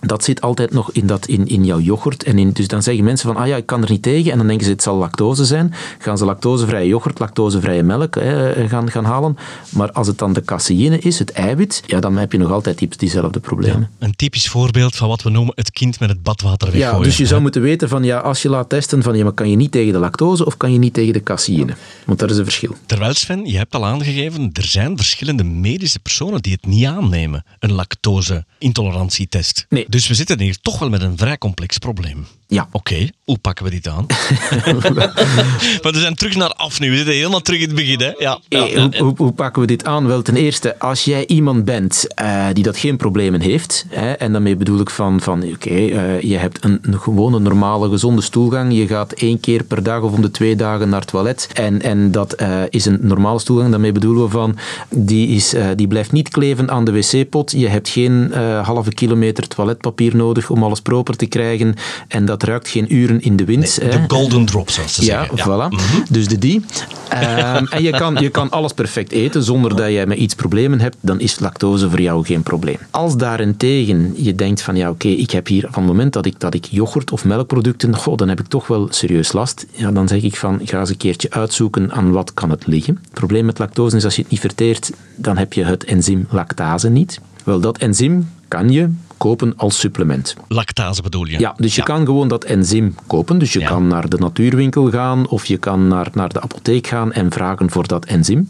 dat 0.00 0.24
zit 0.24 0.40
altijd 0.40 0.72
nog 0.72 0.92
in, 0.92 1.06
dat, 1.06 1.26
in, 1.26 1.46
in 1.46 1.64
jouw 1.64 1.80
yoghurt. 1.80 2.22
En 2.22 2.38
in, 2.38 2.50
dus 2.52 2.68
dan 2.68 2.82
zeggen 2.82 3.04
mensen 3.04 3.32
van, 3.32 3.42
ah 3.42 3.46
ja, 3.46 3.56
ik 3.56 3.66
kan 3.66 3.82
er 3.82 3.90
niet 3.90 4.02
tegen. 4.02 4.32
En 4.32 4.38
dan 4.38 4.46
denken 4.46 4.66
ze, 4.66 4.72
het 4.72 4.82
zal 4.82 4.96
lactose 4.96 5.44
zijn. 5.44 5.74
Gaan 5.98 6.18
ze 6.18 6.24
lactosevrije 6.24 6.88
yoghurt, 6.88 7.18
lactosevrije 7.18 7.82
melk 7.82 8.14
hè, 8.14 8.68
gaan, 8.68 8.90
gaan 8.90 9.04
halen. 9.04 9.36
Maar 9.70 9.92
als 9.92 10.06
het 10.06 10.18
dan 10.18 10.32
de 10.32 10.42
caseïne 10.42 10.98
is, 10.98 11.18
het 11.18 11.32
eiwit, 11.32 11.82
ja, 11.86 12.00
dan 12.00 12.16
heb 12.16 12.32
je 12.32 12.38
nog 12.38 12.52
altijd 12.52 12.78
die, 12.78 12.88
diezelfde 12.96 13.40
problemen. 13.40 13.88
Ja, 13.98 14.06
een 14.06 14.16
typisch 14.16 14.48
voorbeeld 14.48 14.96
van 14.96 15.08
wat 15.08 15.22
we 15.22 15.30
noemen 15.30 15.52
het 15.56 15.70
kind 15.70 16.00
met 16.00 16.08
het 16.08 16.22
badwater 16.22 16.72
weggooien. 16.72 16.98
Ja, 16.98 17.04
dus 17.04 17.16
je 17.16 17.26
zou 17.26 17.40
moeten 17.40 17.62
weten 17.62 17.88
van, 17.88 18.04
ja, 18.04 18.18
als 18.18 18.42
je 18.42 18.48
laat 18.48 18.68
testen 18.68 19.02
van, 19.02 19.16
ja, 19.16 19.22
maar 19.24 19.32
kan 19.32 19.50
je 19.50 19.56
niet 19.56 19.72
tegen 19.72 19.92
de 19.92 19.98
lactose 19.98 20.46
of 20.46 20.56
kan 20.56 20.72
je 20.72 20.78
niet 20.78 20.94
tegen 20.94 21.12
de 21.12 21.22
caseïne? 21.22 21.74
Want 22.04 22.18
dat 22.18 22.30
is 22.30 22.36
een 22.36 22.44
verschil. 22.44 22.76
Terwijl, 22.86 23.14
Sven, 23.14 23.46
je 23.46 23.56
hebt 23.56 23.74
al 23.74 23.86
aangegeven, 23.86 24.50
er 24.52 24.64
zijn 24.64 24.96
verschillende 24.96 25.44
medische 25.44 25.98
personen 25.98 26.42
die 26.42 26.52
het 26.52 26.66
niet 26.66 26.86
aannemen, 26.86 27.44
een 27.58 27.72
lactose-intolerantietest. 27.72 29.66
Nee. 29.68 29.86
Dus 29.88 30.08
we 30.08 30.14
zitten 30.14 30.40
hier 30.40 30.58
toch 30.60 30.78
wel 30.78 30.88
met 30.88 31.02
een 31.02 31.16
vrij 31.16 31.38
complex 31.38 31.78
probleem. 31.78 32.26
Ja. 32.50 32.68
Oké, 32.72 32.76
okay, 32.76 33.12
hoe 33.24 33.38
pakken 33.38 33.64
we 33.64 33.70
dit 33.70 33.88
aan? 33.88 34.06
maar 35.82 35.92
we 35.92 35.98
zijn 36.00 36.14
terug 36.14 36.36
naar 36.36 36.52
af 36.52 36.80
nu. 36.80 36.90
We 36.90 36.96
zitten 36.96 37.14
helemaal 37.14 37.40
terug 37.40 37.60
in 37.60 37.66
het 37.66 37.76
begin. 37.76 38.00
Hè? 38.00 38.12
Ja, 38.18 38.38
ja, 38.48 38.64
ja. 38.64 38.80
Hoe, 38.80 38.96
hoe, 38.98 39.14
hoe, 39.16 39.32
pakken 39.32 39.60
we 39.60 39.66
dit 39.66 39.84
aan? 39.84 40.06
Wel, 40.06 40.22
ten 40.22 40.36
eerste, 40.36 40.78
als 40.78 41.04
jij 41.04 41.26
iemand 41.26 41.64
bent 41.64 42.06
uh, 42.22 42.46
die 42.52 42.64
dat 42.64 42.76
geen 42.76 42.96
problemen 42.96 43.40
heeft, 43.40 43.86
hè, 43.88 44.12
en 44.12 44.32
daarmee 44.32 44.56
bedoel 44.56 44.80
ik 44.80 44.90
van, 44.90 45.20
van 45.20 45.42
oké, 45.42 45.52
okay, 45.52 45.88
uh, 45.88 46.20
je 46.20 46.36
hebt 46.36 46.64
een, 46.64 46.78
een 46.82 47.00
gewone, 47.00 47.38
normale, 47.38 47.88
gezonde 47.88 48.22
stoelgang, 48.22 48.74
je 48.74 48.86
gaat 48.86 49.12
één 49.12 49.40
keer 49.40 49.64
per 49.64 49.82
dag 49.82 50.02
of 50.02 50.12
om 50.12 50.22
de 50.22 50.30
twee 50.30 50.56
dagen 50.56 50.88
naar 50.88 51.00
het 51.00 51.08
toilet, 51.08 51.48
en, 51.54 51.82
en 51.82 52.10
dat 52.10 52.42
uh, 52.42 52.62
is 52.68 52.84
een 52.84 52.98
normale 53.00 53.38
stoelgang, 53.38 53.70
daarmee 53.70 53.92
bedoelen 53.92 54.24
we 54.24 54.30
van, 54.30 54.56
die, 54.88 55.28
is, 55.28 55.54
die 55.76 55.88
blijft 55.88 56.12
niet 56.12 56.28
kleven 56.28 56.70
aan 56.70 56.84
de 56.84 56.92
wc-pot, 56.92 57.50
je 57.50 57.68
hebt 57.68 57.88
geen 57.88 58.32
halve 58.62 58.92
kilometer 58.92 59.48
toiletpapier 59.48 60.16
nodig 60.16 60.50
om 60.50 60.62
alles 60.62 60.80
proper 60.80 61.16
te 61.16 61.26
krijgen, 61.26 61.74
en 62.08 62.24
dat 62.24 62.37
ruikt 62.42 62.68
geen 62.68 62.94
uren 62.94 63.20
in 63.20 63.36
de 63.36 63.44
wind. 63.44 63.78
Nee, 63.80 63.90
de 63.90 64.04
golden 64.08 64.44
drop, 64.44 64.70
zoals 64.70 64.94
ze 64.94 65.04
ja, 65.04 65.18
zeggen. 65.18 65.36
Ja, 65.36 65.44
voilà. 65.44 65.72
Mm 65.72 65.78
-hmm. 65.78 66.04
Dus 66.10 66.28
de 66.28 66.38
die. 66.38 66.64
Um, 67.12 67.66
en 67.66 67.82
je 67.82 67.90
kan, 67.90 68.14
je 68.14 68.28
kan 68.28 68.50
alles 68.50 68.72
perfect 68.72 69.12
eten 69.12 69.42
zonder 69.42 69.76
dat 69.76 69.92
je 69.92 70.04
met 70.06 70.18
iets 70.18 70.34
problemen 70.34 70.80
hebt, 70.80 70.96
dan 71.00 71.20
is 71.20 71.38
lactose 71.38 71.90
voor 71.90 72.00
jou 72.00 72.24
geen 72.24 72.42
probleem. 72.42 72.76
Als 72.90 73.16
daarentegen 73.16 74.14
je 74.16 74.34
denkt 74.34 74.62
van 74.62 74.76
ja, 74.76 74.90
oké, 74.90 75.06
okay, 75.06 75.18
ik 75.18 75.30
heb 75.30 75.46
hier 75.46 75.66
van 75.70 75.82
het 75.82 75.92
moment 75.92 76.12
dat 76.12 76.26
ik, 76.26 76.40
dat 76.40 76.54
ik 76.54 76.64
yoghurt 76.64 77.10
of 77.10 77.24
melkproducten, 77.24 77.96
goh, 77.96 78.16
dan 78.16 78.28
heb 78.28 78.40
ik 78.40 78.46
toch 78.46 78.66
wel 78.66 78.86
serieus 78.90 79.32
last. 79.32 79.66
Ja, 79.70 79.90
dan 79.90 80.08
zeg 80.08 80.22
ik 80.22 80.36
van 80.36 80.60
ga 80.64 80.80
eens 80.80 80.90
een 80.90 80.96
keertje 80.96 81.30
uitzoeken 81.30 81.92
aan 81.92 82.12
wat 82.12 82.34
kan 82.34 82.50
het 82.50 82.66
liggen. 82.66 82.98
Het 83.02 83.12
probleem 83.12 83.44
met 83.44 83.58
lactose 83.58 83.96
is 83.96 84.04
als 84.04 84.16
je 84.16 84.22
het 84.22 84.30
niet 84.30 84.40
verteert, 84.40 84.90
dan 85.16 85.36
heb 85.36 85.52
je 85.52 85.64
het 85.64 85.84
enzym 85.84 86.26
lactase 86.30 86.88
niet. 86.88 87.20
Wel, 87.44 87.60
dat 87.60 87.78
enzym 87.78 88.28
kan 88.48 88.70
je 88.70 88.88
kopen 89.18 89.52
als 89.56 89.78
supplement. 89.78 90.36
Lactase 90.48 91.02
bedoel 91.02 91.26
je? 91.26 91.38
Ja, 91.38 91.54
dus 91.56 91.74
je 91.74 91.82
kan 91.82 92.04
gewoon 92.06 92.28
dat 92.28 92.44
enzym 92.44 92.94
kopen. 93.06 93.38
Dus 93.38 93.52
je 93.52 93.60
Ja. 93.60 93.68
kan 93.68 93.86
naar 93.86 94.08
de 94.08 94.18
natuurwinkel 94.18 94.90
gaan 94.90 95.28
of 95.28 95.44
je 95.46 95.56
kan 95.56 95.88
naar, 95.88 96.08
naar 96.12 96.28
de 96.32 96.40
apotheek 96.40 96.86
gaan 96.86 97.12
en 97.12 97.30
vragen 97.32 97.70
voor 97.70 97.86
dat 97.86 98.04
enzym. 98.04 98.48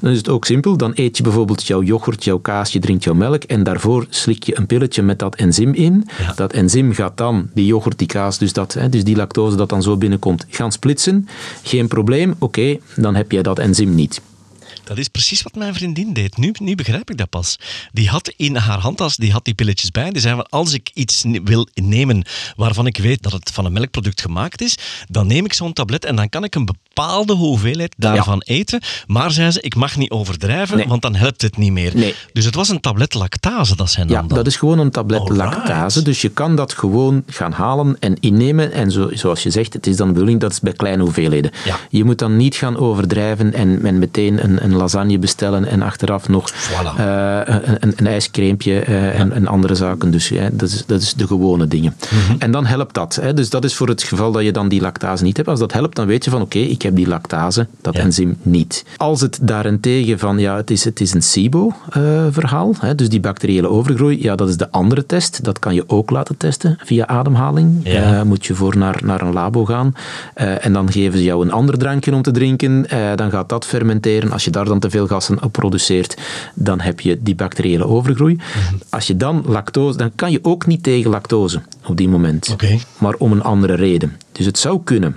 Dan 0.00 0.10
is 0.10 0.16
het 0.18 0.28
ook 0.28 0.44
simpel. 0.44 0.76
Dan 0.76 0.92
eet 0.94 1.16
je 1.16 1.22
bijvoorbeeld 1.22 1.66
jouw 1.66 1.82
yoghurt, 1.82 2.24
jouw 2.24 2.38
kaas, 2.38 2.72
je 2.72 2.78
drinkt 2.78 3.04
jouw 3.04 3.14
melk 3.14 3.42
en 3.42 3.62
daarvoor 3.62 4.06
slik 4.08 4.42
je 4.44 4.58
een 4.58 4.66
pilletje 4.66 5.02
met 5.02 5.18
dat 5.18 5.34
enzym 5.36 5.72
in. 5.74 6.06
Ja. 6.18 6.32
Dat 6.36 6.52
enzym 6.52 6.92
gaat 6.92 7.16
dan 7.16 7.48
die 7.54 7.66
yoghurt, 7.66 7.98
die 7.98 8.06
kaas, 8.06 8.38
dus, 8.38 8.52
dat, 8.52 8.72
hè, 8.74 8.88
dus 8.88 9.04
die 9.04 9.16
lactose 9.16 9.56
dat 9.56 9.68
dan 9.68 9.82
zo 9.82 9.96
binnenkomt, 9.96 10.46
gaan 10.48 10.72
splitsen. 10.72 11.28
Geen 11.62 11.88
probleem, 11.88 12.34
oké, 12.38 12.76
dan 12.96 13.14
heb 13.14 13.32
je 13.32 13.42
dat 13.42 13.58
enzym 13.58 13.94
niet. 13.94 14.20
Dat 14.88 14.98
is 14.98 15.08
precies 15.08 15.42
wat 15.42 15.54
mijn 15.54 15.74
vriendin 15.74 16.12
deed. 16.12 16.36
Nu, 16.36 16.54
nu 16.60 16.74
begrijp 16.74 17.10
ik 17.10 17.16
dat 17.16 17.30
pas. 17.30 17.58
Die 17.92 18.08
had 18.08 18.32
in 18.36 18.56
haar 18.56 18.78
handtas 18.78 19.16
die, 19.16 19.32
had 19.32 19.44
die 19.44 19.54
pilletjes 19.54 19.90
bij. 19.90 20.10
Die 20.10 20.20
zei 20.20 20.34
van, 20.34 20.48
als 20.48 20.72
ik 20.72 20.90
iets 20.94 21.24
wil 21.44 21.68
nemen 21.74 22.24
waarvan 22.56 22.86
ik 22.86 22.96
weet 22.96 23.22
dat 23.22 23.32
het 23.32 23.50
van 23.50 23.64
een 23.64 23.72
melkproduct 23.72 24.20
gemaakt 24.20 24.60
is, 24.60 24.76
dan 25.08 25.26
neem 25.26 25.44
ik 25.44 25.52
zo'n 25.52 25.72
tablet 25.72 26.04
en 26.04 26.16
dan 26.16 26.28
kan 26.28 26.44
ik 26.44 26.54
een 26.54 26.64
bepaalde 26.64 26.87
hoeveelheid 27.32 27.94
daarvan 27.96 28.42
eten. 28.46 28.80
Maar, 29.06 29.30
zei 29.30 29.50
ze, 29.50 29.60
ik 29.60 29.74
mag 29.74 29.96
niet 29.96 30.10
overdrijven, 30.10 30.76
Nee. 30.76 30.86
want 30.88 31.02
dan 31.02 31.14
helpt 31.14 31.42
het 31.42 31.56
niet 31.56 31.72
meer. 31.72 31.92
Nee. 31.94 32.14
Dus 32.32 32.44
het 32.44 32.54
was 32.54 32.68
een 32.68 32.80
tablet 32.80 33.14
lactase 33.14 33.76
dat 33.76 33.90
zij 33.90 34.04
nam 34.04 34.12
Ja, 34.12 34.22
dan. 34.22 34.36
dat 34.36 34.46
is 34.46 34.56
gewoon 34.56 34.78
een 34.78 34.90
tablet 34.90 35.20
Alright. 35.20 35.38
lactase. 35.54 36.02
Dus 36.02 36.20
je 36.20 36.28
kan 36.28 36.56
dat 36.56 36.72
gewoon 36.72 37.22
gaan 37.26 37.52
halen 37.52 37.96
en 38.00 38.16
innemen. 38.20 38.72
En 38.72 38.90
zo, 38.90 39.08
zoals 39.12 39.42
je 39.42 39.50
zegt, 39.50 39.72
het 39.72 39.86
is 39.86 39.96
dan 39.96 40.06
de 40.06 40.12
bedoeling 40.12 40.40
dat 40.40 40.50
is 40.52 40.60
bij 40.60 40.72
kleine 40.72 41.02
hoeveelheden. 41.02 41.50
Ja. 41.64 41.76
Je 41.90 42.04
moet 42.04 42.18
dan 42.18 42.36
niet 42.36 42.54
gaan 42.54 42.76
overdrijven 42.76 43.54
en, 43.54 43.84
en 43.84 43.98
meteen 43.98 44.44
een, 44.44 44.64
een 44.64 44.74
lasagne 44.74 45.18
bestellen 45.18 45.64
en 45.68 45.82
achteraf 45.82 46.28
nog 46.28 46.50
Voilà. 46.52 46.98
eh, 46.98 47.40
een, 47.44 47.76
een, 47.80 47.92
een 47.96 48.06
ijscreempje 48.06 48.80
eh, 48.80 49.20
en, 49.20 49.32
en 49.32 49.46
andere 49.46 49.74
zaken. 49.74 50.10
Dus 50.10 50.32
dat, 50.52 50.68
is, 50.68 50.84
dat 50.86 51.02
is 51.02 51.14
de 51.14 51.26
gewone 51.26 51.66
dingen. 51.68 51.96
Mhm. 52.10 52.34
En 52.38 52.50
dan 52.50 52.66
helpt 52.66 52.94
dat. 52.94 53.14
Hè. 53.22 53.34
Dus 53.34 53.50
dat 53.50 53.64
is 53.64 53.74
voor 53.74 53.88
het 53.88 54.02
geval 54.02 54.32
dat 54.32 54.42
je 54.42 54.52
dan 54.52 54.68
die 54.68 54.80
lactase 54.80 55.24
niet 55.24 55.36
hebt. 55.36 55.48
Als 55.48 55.58
dat 55.60 55.72
helpt, 55.72 55.96
dan 55.96 56.06
weet 56.06 56.24
je 56.24 56.30
van 56.30 56.42
oké, 56.42 56.58
ik 56.58 56.82
heb 56.82 56.87
die 56.94 57.08
lactase, 57.08 57.66
dat 57.80 57.94
Ja. 57.94 58.00
enzym 58.00 58.36
niet. 58.42 58.84
Als 58.96 59.20
het 59.20 59.38
daarentegen 59.42 60.18
van 60.18 60.38
ja, 60.38 60.56
het 60.56 60.70
is, 60.70 60.84
het 60.84 61.00
is 61.00 61.14
een 61.14 61.22
SIBO-verhaal, 61.22 62.74
hè, 62.78 62.94
dus 62.94 63.08
die 63.08 63.20
bacteriële 63.20 63.68
overgroei, 63.68 64.22
ja, 64.22 64.34
dat 64.36 64.48
is 64.48 64.56
de 64.56 64.70
andere 64.70 65.06
test. 65.06 65.44
Dat 65.44 65.58
kan 65.58 65.74
je 65.74 65.84
ook 65.86 66.10
laten 66.10 66.36
testen 66.36 66.78
via 66.84 67.06
ademhaling. 67.06 67.80
Ja. 67.84 68.18
Eh, 68.18 68.22
moet 68.22 68.46
je 68.46 68.54
voor 68.54 68.76
naar, 68.76 69.00
naar 69.04 69.20
een 69.22 69.32
labo 69.32 69.64
gaan 69.64 69.94
eh, 70.34 70.64
en 70.64 70.72
dan 70.72 70.92
geven 70.92 71.18
ze 71.18 71.24
jou 71.24 71.44
een 71.44 71.52
ander 71.52 71.78
drankje 71.78 72.14
om 72.14 72.22
te 72.22 72.30
drinken. 72.30 72.90
Eh, 72.90 73.14
dan 73.14 73.30
gaat 73.30 73.48
dat 73.48 73.66
fermenteren. 73.66 74.32
Als 74.32 74.44
je 74.44 74.50
daar 74.50 74.64
dan 74.64 74.78
te 74.78 74.90
veel 74.90 75.06
gassen 75.06 75.42
op 75.42 75.52
produceert, 75.52 76.16
dan 76.54 76.80
heb 76.80 77.00
je 77.00 77.18
die 77.22 77.34
bacteriële 77.34 77.86
overgroei. 77.86 78.34
Mhm. 78.34 78.74
Als 78.88 79.06
je 79.06 79.16
dan 79.16 79.42
lactose, 79.46 79.98
dan 79.98 80.10
kan 80.14 80.30
je 80.30 80.38
ook 80.42 80.66
niet 80.66 80.82
tegen 80.82 81.10
lactose 81.10 81.60
op 81.86 81.96
die 81.96 82.08
moment. 82.08 82.48
Oké. 82.52 82.78
Maar 82.98 83.14
om 83.18 83.32
een 83.32 83.42
andere 83.42 83.74
reden. 83.74 84.16
Dus 84.32 84.46
het 84.46 84.58
zou 84.58 84.80
kunnen 84.84 85.16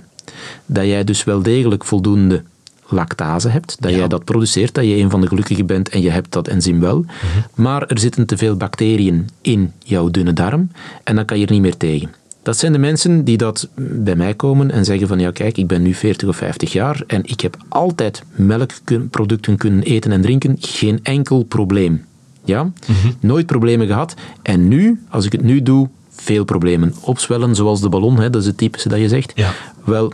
dat 0.66 0.84
jij 0.84 1.04
dus 1.04 1.24
wel 1.24 1.42
degelijk 1.42 1.84
voldoende 1.84 2.42
lactase 2.88 3.48
hebt, 3.48 3.76
dat 3.80 3.90
Ja. 3.90 3.96
jij 3.96 4.08
dat 4.08 4.24
produceert, 4.24 4.74
dat 4.74 4.84
je 4.84 4.96
een 4.96 5.10
van 5.10 5.20
de 5.20 5.26
gelukkigen 5.26 5.66
bent 5.66 5.88
en 5.88 6.02
je 6.02 6.10
hebt 6.10 6.32
dat 6.32 6.48
enzym 6.48 6.80
wel. 6.80 6.98
Mhm. 6.98 7.62
Maar 7.62 7.82
er 7.86 7.98
zitten 7.98 8.26
te 8.26 8.36
veel 8.36 8.56
bacteriën 8.56 9.28
in 9.40 9.72
jouw 9.78 10.10
dunne 10.10 10.32
darm 10.32 10.70
en 11.04 11.14
dan 11.14 11.24
kan 11.24 11.38
je 11.38 11.46
er 11.46 11.52
niet 11.52 11.60
meer 11.60 11.76
tegen. 11.76 12.10
Dat 12.42 12.56
zijn 12.56 12.72
de 12.72 12.78
mensen 12.78 13.24
die 13.24 13.36
dat 13.36 13.68
bij 13.76 14.16
mij 14.16 14.34
komen 14.34 14.70
en 14.70 14.84
zeggen 14.84 15.08
van 15.08 15.18
ja 15.18 15.30
kijk, 15.30 15.56
ik 15.58 15.66
ben 15.66 15.82
nu 15.82 15.94
40 15.94 16.28
of 16.28 16.36
50 16.36 16.72
jaar 16.72 17.02
en 17.06 17.20
ik 17.24 17.40
heb 17.40 17.56
altijd 17.68 18.22
melkproducten 18.34 19.56
kunnen 19.56 19.82
eten 19.82 20.12
en 20.12 20.20
drinken, 20.20 20.56
geen 20.60 21.00
enkel 21.02 21.42
probleem. 21.42 22.04
Ja? 22.44 22.70
Nooit 23.20 23.46
problemen 23.46 23.86
gehad. 23.86 24.14
En 24.42 24.68
nu, 24.68 25.00
als 25.08 25.24
ik 25.26 25.32
het 25.32 25.42
nu 25.42 25.62
doe, 25.62 25.88
veel 26.10 26.44
problemen. 26.44 26.94
Opzwellen 27.00 27.54
zoals 27.54 27.80
de 27.80 27.88
ballon, 27.88 28.20
hè, 28.20 28.30
dat 28.30 28.40
is 28.40 28.46
het 28.46 28.56
typische 28.56 28.88
dat 28.88 28.98
je 28.98 29.08
zegt. 29.08 29.32
Ja. 29.34 29.52
Wel, 29.84 30.12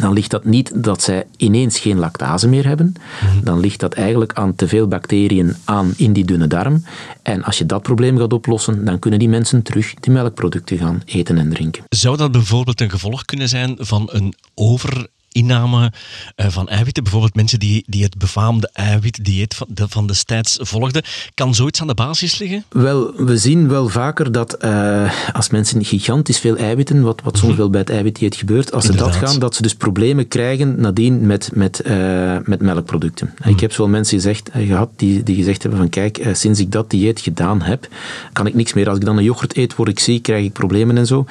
dan 0.00 0.12
ligt 0.12 0.30
dat 0.30 0.44
niet 0.44 0.84
dat 0.84 1.02
zij 1.02 1.24
ineens 1.36 1.78
geen 1.78 1.98
lactase 1.98 2.48
meer 2.48 2.66
hebben. 2.66 2.94
Dan 3.42 3.60
ligt 3.60 3.80
dat 3.80 3.94
eigenlijk 3.94 4.32
aan 4.32 4.54
te 4.54 4.68
veel 4.68 4.88
bacteriën 4.88 5.56
aan 5.64 5.92
in 5.96 6.12
die 6.12 6.24
dunne 6.24 6.46
darm. 6.46 6.84
En 7.22 7.42
als 7.42 7.58
je 7.58 7.66
dat 7.66 7.82
probleem 7.82 8.18
gaat 8.18 8.32
oplossen, 8.32 8.84
dan 8.84 8.98
kunnen 8.98 9.18
die 9.18 9.28
mensen 9.28 9.62
terug 9.62 9.94
die 9.94 10.12
melkproducten 10.12 10.78
gaan 10.78 11.02
eten 11.04 11.38
en 11.38 11.50
drinken. 11.50 11.84
Zou 11.88 12.16
dat 12.16 12.32
bijvoorbeeld 12.32 12.80
een 12.80 12.90
gevolg 12.90 13.24
kunnen 13.24 13.48
zijn 13.48 13.76
van 13.78 14.08
een 14.12 14.34
overinname 14.54 15.18
eh, 15.32 16.48
van 16.48 16.68
eiwitten? 16.68 17.02
Bijvoorbeeld 17.02 17.34
mensen 17.34 17.58
die, 17.58 17.84
die 17.86 18.02
het 18.02 18.18
befaamde 18.18 18.70
eiwitdieet 18.72 19.54
van, 19.54 19.66
de, 19.70 19.88
van 19.88 20.06
destijds 20.06 20.58
volgden. 20.60 21.02
Kan 21.34 21.54
zoiets 21.54 21.80
aan 21.80 21.86
de 21.86 21.94
basis 21.94 22.38
liggen? 22.38 22.64
Wel, 22.68 23.14
we 23.16 23.38
zien 23.38 23.68
wel 23.68 23.88
vaker 23.88 24.32
dat 24.32 24.52
eh, 24.52 25.12
als 25.32 25.50
mensen 25.50 25.84
gigantisch 25.84 26.38
veel 26.38 26.56
eiwitten, 26.56 27.02
wat, 27.02 27.20
wat 27.24 27.38
soms 27.38 27.56
wel 27.56 27.70
bij 27.70 27.80
het 27.80 27.90
eiwitdieet 27.90 28.36
gebeurt, 28.36 28.72
als 28.72 28.84
ze 28.84 28.96
dat 28.96 29.16
gaan, 29.16 29.38
dat 29.38 29.54
ze 29.54 29.62
dus 29.62 29.74
problemen 29.74 30.28
krijgen 30.28 30.80
nadien 30.80 31.26
met, 31.26 31.50
met, 31.54 31.80
eh, 31.80 32.36
met 32.44 32.60
melkproducten. 32.60 33.34
Ik 33.44 33.60
heb 33.60 33.72
zo 33.72 33.82
wel 33.82 33.90
mensen 33.90 34.16
gezegd, 34.16 34.48
eh, 34.48 34.66
gehad 34.66 34.90
die, 34.96 35.22
die 35.22 35.36
gezegd 35.36 35.62
hebben 35.62 35.80
van 35.80 35.88
kijk, 35.88 36.28
sinds 36.32 36.60
ik 36.60 36.72
dat 36.72 36.90
dieet 36.90 37.20
gedaan 37.20 37.62
heb, 37.62 37.88
kan 38.32 38.46
ik 38.46 38.54
niks 38.54 38.72
meer. 38.72 38.88
Als 38.88 38.98
ik 38.98 39.04
dan 39.04 39.16
een 39.16 39.24
yoghurt 39.24 39.56
eet, 39.56 39.76
word 39.76 39.88
ik 39.88 39.98
ziek, 39.98 40.22
krijg 40.22 40.44
ik 40.44 40.52
problemen 40.52 40.98
en 40.98 41.06
zo. 41.06 41.26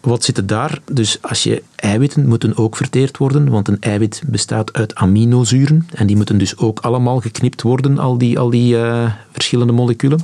Wat 0.00 0.24
zit 0.24 0.36
er 0.36 0.46
daar? 0.46 0.80
Dus 0.92 1.18
als 1.22 1.42
je 1.42 1.62
eiwitten 1.74 2.26
moeten 2.26 2.56
ook 2.56 2.76
verteerd 2.76 3.16
worden, 3.16 3.48
want 3.48 3.68
een 3.68 3.80
eiwit 3.80 4.22
bestaat 4.26 4.72
uit 4.72 4.94
aminozuren 4.94 5.86
en 5.94 6.06
die 6.06 6.16
moeten 6.16 6.38
dus 6.38 6.56
ook 6.56 6.80
allemaal 6.80 7.20
geknipt 7.20 7.62
worden, 7.62 7.98
al 7.98 8.18
die, 8.18 8.38
al 8.38 8.50
die 8.50 8.78
eh, 8.78 9.12
verschillende 9.32 9.72
moleculen. 9.72 10.20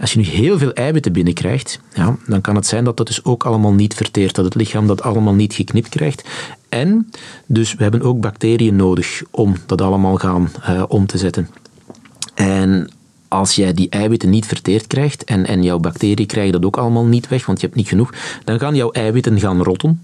Als 0.00 0.12
je 0.12 0.18
nu 0.18 0.24
heel 0.24 0.58
veel 0.58 0.72
eiwitten 0.72 1.12
binnenkrijgt, 1.12 1.80
ja, 1.94 2.16
dan 2.26 2.40
kan 2.40 2.54
het 2.54 2.66
zijn 2.66 2.84
dat 2.84 2.96
dat 2.96 3.06
dus 3.06 3.24
ook 3.24 3.44
allemaal 3.44 3.72
niet 3.72 3.94
verteert, 3.94 4.34
dat 4.34 4.44
het 4.44 4.54
lichaam 4.54 4.86
dat 4.86 5.02
allemaal 5.02 5.34
niet 5.34 5.54
geknipt 5.54 5.88
krijgt. 5.88 6.28
En 6.68 7.10
dus 7.46 7.74
we 7.74 7.82
hebben 7.82 8.02
ook 8.02 8.20
bacteriën 8.20 8.76
nodig 8.76 9.22
om 9.30 9.56
dat 9.66 9.80
allemaal 9.80 10.16
gaan 10.16 10.50
eh, 10.62 10.82
om 10.88 11.06
te 11.06 11.18
zetten. 11.18 11.48
En 12.34 12.90
als 13.30 13.54
jij 13.54 13.72
die 13.72 13.88
eiwitten 13.88 14.30
niet 14.30 14.46
verteerd 14.46 14.86
krijgt 14.86 15.24
en, 15.24 15.46
en 15.46 15.62
jouw 15.62 15.78
bacteriën 15.78 16.26
krijgen 16.26 16.52
dat 16.52 16.64
ook 16.64 16.76
allemaal 16.76 17.04
niet 17.04 17.28
weg, 17.28 17.46
want 17.46 17.60
je 17.60 17.66
hebt 17.66 17.78
niet 17.78 17.88
genoeg, 17.88 18.12
dan 18.44 18.58
gaan 18.58 18.74
jouw 18.74 18.90
eiwitten 18.90 19.40
gaan 19.40 19.62
rotten. 19.62 20.02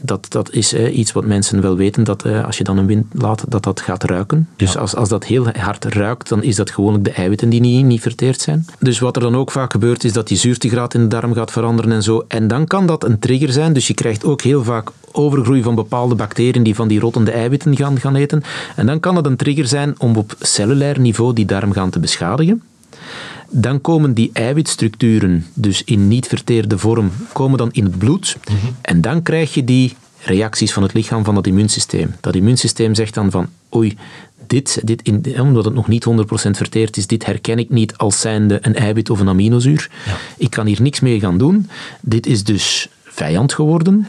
Dat, 0.00 0.26
dat 0.28 0.52
is 0.52 0.72
eh, 0.72 0.96
iets 0.98 1.12
wat 1.12 1.24
mensen 1.24 1.60
wel 1.60 1.76
weten, 1.76 2.04
dat 2.04 2.24
eh, 2.24 2.44
als 2.44 2.58
je 2.58 2.64
dan 2.64 2.78
een 2.78 2.86
wind 2.86 3.06
laat, 3.12 3.44
dat 3.48 3.62
dat 3.62 3.80
gaat 3.80 4.04
ruiken. 4.04 4.48
Dus 4.56 4.72
Ja. 4.72 4.80
als, 4.80 4.94
als 4.94 5.08
dat 5.08 5.24
heel 5.24 5.46
hard 5.58 5.84
ruikt, 5.84 6.28
dan 6.28 6.42
is 6.42 6.56
dat 6.56 6.70
gewoonlijk 6.70 7.04
de 7.04 7.12
eiwitten 7.12 7.48
die 7.48 7.60
niet, 7.60 7.84
niet 7.84 8.00
verteerd 8.00 8.40
zijn. 8.40 8.66
Dus 8.78 8.98
wat 8.98 9.16
er 9.16 9.22
dan 9.22 9.36
ook 9.36 9.50
vaak 9.50 9.72
gebeurt, 9.72 10.04
is 10.04 10.12
dat 10.12 10.28
die 10.28 10.36
zuurtegraad 10.38 10.94
in 10.94 11.00
de 11.00 11.08
darm 11.08 11.34
gaat 11.34 11.50
veranderen 11.50 11.92
en 11.92 12.02
zo. 12.02 12.24
En 12.28 12.48
dan 12.48 12.66
kan 12.66 12.86
dat 12.86 13.04
een 13.04 13.18
trigger 13.18 13.52
zijn, 13.52 13.72
dus 13.72 13.86
je 13.86 13.94
krijgt 13.94 14.24
ook 14.24 14.42
heel 14.42 14.64
vaak 14.64 14.90
overgroei 15.12 15.62
van 15.62 15.74
bepaalde 15.74 16.14
bacteriën 16.14 16.62
die 16.62 16.74
van 16.74 16.88
die 16.88 17.00
rottende 17.00 17.30
eiwitten 17.30 17.76
gaan, 17.76 18.00
gaan 18.00 18.14
eten. 18.14 18.42
En 18.76 18.86
dan 18.86 19.00
kan 19.00 19.16
het 19.16 19.26
een 19.26 19.36
trigger 19.36 19.66
zijn 19.66 19.94
om 19.98 20.16
op 20.16 20.34
cellulair 20.40 21.00
niveau 21.00 21.32
die 21.32 21.44
darm 21.46 21.72
gaan 21.72 21.90
te 21.90 22.00
beschadigen. 22.00 22.61
Dan 23.54 23.80
komen 23.80 24.14
die 24.14 24.30
eiwitstructuren, 24.32 25.46
dus 25.54 25.84
in 25.84 26.08
niet 26.08 26.26
verteerde 26.26 26.78
vorm, 26.78 27.10
komen 27.32 27.58
dan 27.58 27.72
in 27.72 27.84
het 27.84 27.98
bloed. 27.98 28.36
En 28.80 29.00
dan 29.00 29.22
krijg 29.22 29.54
je 29.54 29.64
die 29.64 29.96
reacties 30.24 30.72
van 30.72 30.82
het 30.82 30.92
lichaam 30.92 31.24
van 31.24 31.34
dat 31.34 31.46
immuunsysteem. 31.46 32.14
Dat 32.20 32.34
immuunsysteem 32.34 32.94
zegt 32.94 33.14
dan 33.14 33.30
van, 33.30 33.48
oei, 33.74 33.96
dit, 34.46 34.80
dit 34.84 35.02
in, 35.02 35.40
omdat 35.40 35.64
het 35.64 35.74
nog 35.74 35.88
niet 35.88 36.06
100% 36.08 36.10
verteerd 36.50 36.96
is, 36.96 37.06
dit 37.06 37.26
herken 37.26 37.58
ik 37.58 37.70
niet 37.70 37.96
als 37.96 38.20
zijnde 38.20 38.58
een 38.62 38.74
eiwit 38.74 39.10
of 39.10 39.20
een 39.20 39.28
aminozuur. 39.28 39.90
Ja. 40.06 40.16
Ik 40.36 40.50
kan 40.50 40.66
hier 40.66 40.82
niks 40.82 41.00
mee 41.00 41.20
gaan 41.20 41.38
doen. 41.38 41.68
Dit 42.00 42.26
is 42.26 42.44
dus 42.44 42.88
vijand 43.04 43.52
geworden. 43.52 44.06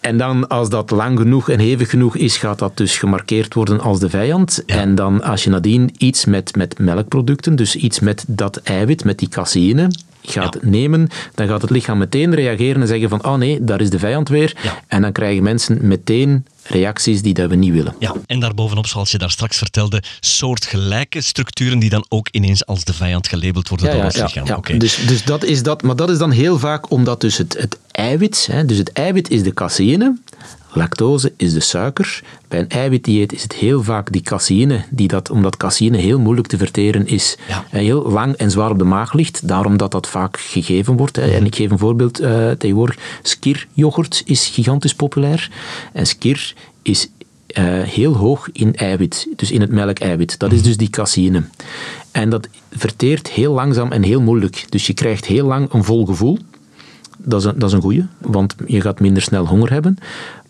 En 0.00 0.16
dan, 0.16 0.48
als 0.48 0.68
dat 0.68 0.90
lang 0.90 1.18
genoeg 1.18 1.48
en 1.48 1.58
hevig 1.58 1.90
genoeg 1.90 2.16
is, 2.16 2.36
gaat 2.36 2.58
dat 2.58 2.76
dus 2.76 2.98
gemarkeerd 2.98 3.54
worden 3.54 3.80
als 3.80 4.00
de 4.00 4.08
vijand. 4.08 4.62
Ja. 4.66 4.76
En 4.76 4.94
dan, 4.94 5.22
als 5.22 5.44
je 5.44 5.50
nadien 5.50 5.90
iets 5.98 6.24
met, 6.24 6.56
met 6.56 6.78
melkproducten, 6.78 7.56
dus 7.56 7.76
iets 7.76 8.00
met 8.00 8.24
dat 8.26 8.56
eiwit, 8.56 9.04
met 9.04 9.18
die 9.18 9.28
caseïne, 9.28 9.88
gaat 10.22 10.58
Ja. 10.62 10.68
nemen, 10.68 11.08
dan 11.34 11.46
gaat 11.48 11.62
het 11.62 11.70
lichaam 11.70 11.98
meteen 11.98 12.34
reageren 12.34 12.80
en 12.80 12.86
zeggen 12.88 13.08
van, 13.08 13.24
oh 13.24 13.34
nee, 13.34 13.64
daar 13.64 13.80
is 13.80 13.90
de 13.90 13.98
vijand 13.98 14.28
weer. 14.28 14.56
Ja. 14.62 14.82
En 14.86 15.02
dan 15.02 15.12
krijgen 15.12 15.42
mensen 15.42 15.78
meteen 15.86 16.46
reacties 16.62 17.22
die 17.22 17.34
dat 17.34 17.48
we 17.50 17.56
niet 17.56 17.72
willen. 17.72 17.94
Ja, 17.98 18.14
en 18.26 18.40
daarbovenop, 18.40 18.86
zoals 18.86 19.10
je 19.10 19.18
daar 19.18 19.30
straks 19.30 19.58
vertelde, 19.58 20.02
soortgelijke 20.20 21.20
structuren 21.20 21.78
die 21.78 21.90
dan 21.90 22.04
ook 22.08 22.28
ineens 22.30 22.66
als 22.66 22.84
de 22.84 22.92
vijand 22.92 23.28
gelabeld 23.28 23.68
worden 23.68 23.92
door 23.92 24.02
het 24.02 24.16
lichaam. 24.16 24.46
ja. 24.46 24.78
Dus, 24.78 25.06
dus 25.06 25.24
dat 25.24 25.44
is 25.44 25.62
dat. 25.62 25.82
Maar 25.82 25.96
dat 25.96 26.10
is 26.10 26.18
dan 26.18 26.30
heel 26.30 26.58
vaak 26.58 26.90
omdat 26.90 27.20
dus 27.20 27.36
het, 27.38 27.56
het 27.58 27.78
eiwit, 27.90 28.48
hè, 28.52 28.64
dus 28.64 28.78
het 28.78 28.92
eiwit 28.92 29.30
is 29.30 29.42
de 29.42 29.54
caseïne, 29.54 30.16
lactose 30.72 31.32
is 31.36 31.52
de 31.52 31.60
suiker. 31.60 32.22
Bij 32.48 32.58
een 32.58 32.68
eiwitdieet 32.68 33.32
is 33.32 33.42
het 33.42 33.52
heel 33.52 33.82
vaak 33.82 34.12
die 34.12 34.22
caseïne, 34.22 34.84
die 34.90 35.08
dat, 35.08 35.30
omdat 35.30 35.56
caseïne 35.56 35.96
heel 35.96 36.18
moeilijk 36.18 36.48
te 36.48 36.56
verteren 36.56 37.06
is, 37.06 37.36
Ja. 37.48 37.64
en 37.70 37.80
heel 37.80 38.10
lang 38.10 38.34
en 38.34 38.50
zwaar 38.50 38.70
op 38.70 38.78
de 38.78 38.84
maag 38.84 39.12
ligt, 39.12 39.48
daarom 39.48 39.76
dat 39.76 39.90
dat 39.92 40.08
vaak 40.08 40.38
gegeven 40.40 40.96
wordt. 40.96 41.16
Hè. 41.16 41.30
En 41.30 41.46
ik 41.46 41.54
geef 41.56 41.70
een 41.70 41.78
voorbeeld 41.78 42.18
eh, 42.20 42.50
tegenwoordig. 42.50 42.96
Skir-yoghurt 43.22 44.22
is 44.24 44.46
gigantisch 44.46 44.94
populair. 44.94 45.50
En 45.92 46.06
skir 46.06 46.54
is 46.82 47.08
eh, 47.46 47.64
heel 47.82 48.16
hoog 48.16 48.48
in 48.52 48.74
eiwit, 48.74 49.26
dus 49.36 49.50
in 49.50 49.60
het 49.60 49.70
melkeiwit. 49.70 50.38
Dat 50.38 50.52
is 50.52 50.62
dus 50.62 50.76
die 50.76 50.90
caseïne. 50.90 51.42
En 52.10 52.30
dat 52.30 52.48
verteert 52.70 53.28
heel 53.28 53.52
langzaam 53.54 53.92
en 53.92 54.02
heel 54.02 54.20
moeilijk. 54.20 54.64
Dus 54.68 54.86
je 54.86 54.94
krijgt 54.94 55.26
heel 55.26 55.46
lang 55.46 55.72
een 55.72 55.84
vol 55.84 56.06
gevoel. 56.06 56.38
Dat 57.24 57.40
is 57.40 57.46
een, 57.46 57.58
dat 57.58 57.68
is 57.68 57.74
een 57.74 57.80
goeie, 57.80 58.04
want 58.18 58.54
je 58.66 58.80
gaat 58.80 59.00
minder 59.00 59.22
snel 59.22 59.46
honger 59.46 59.72
hebben. 59.72 59.96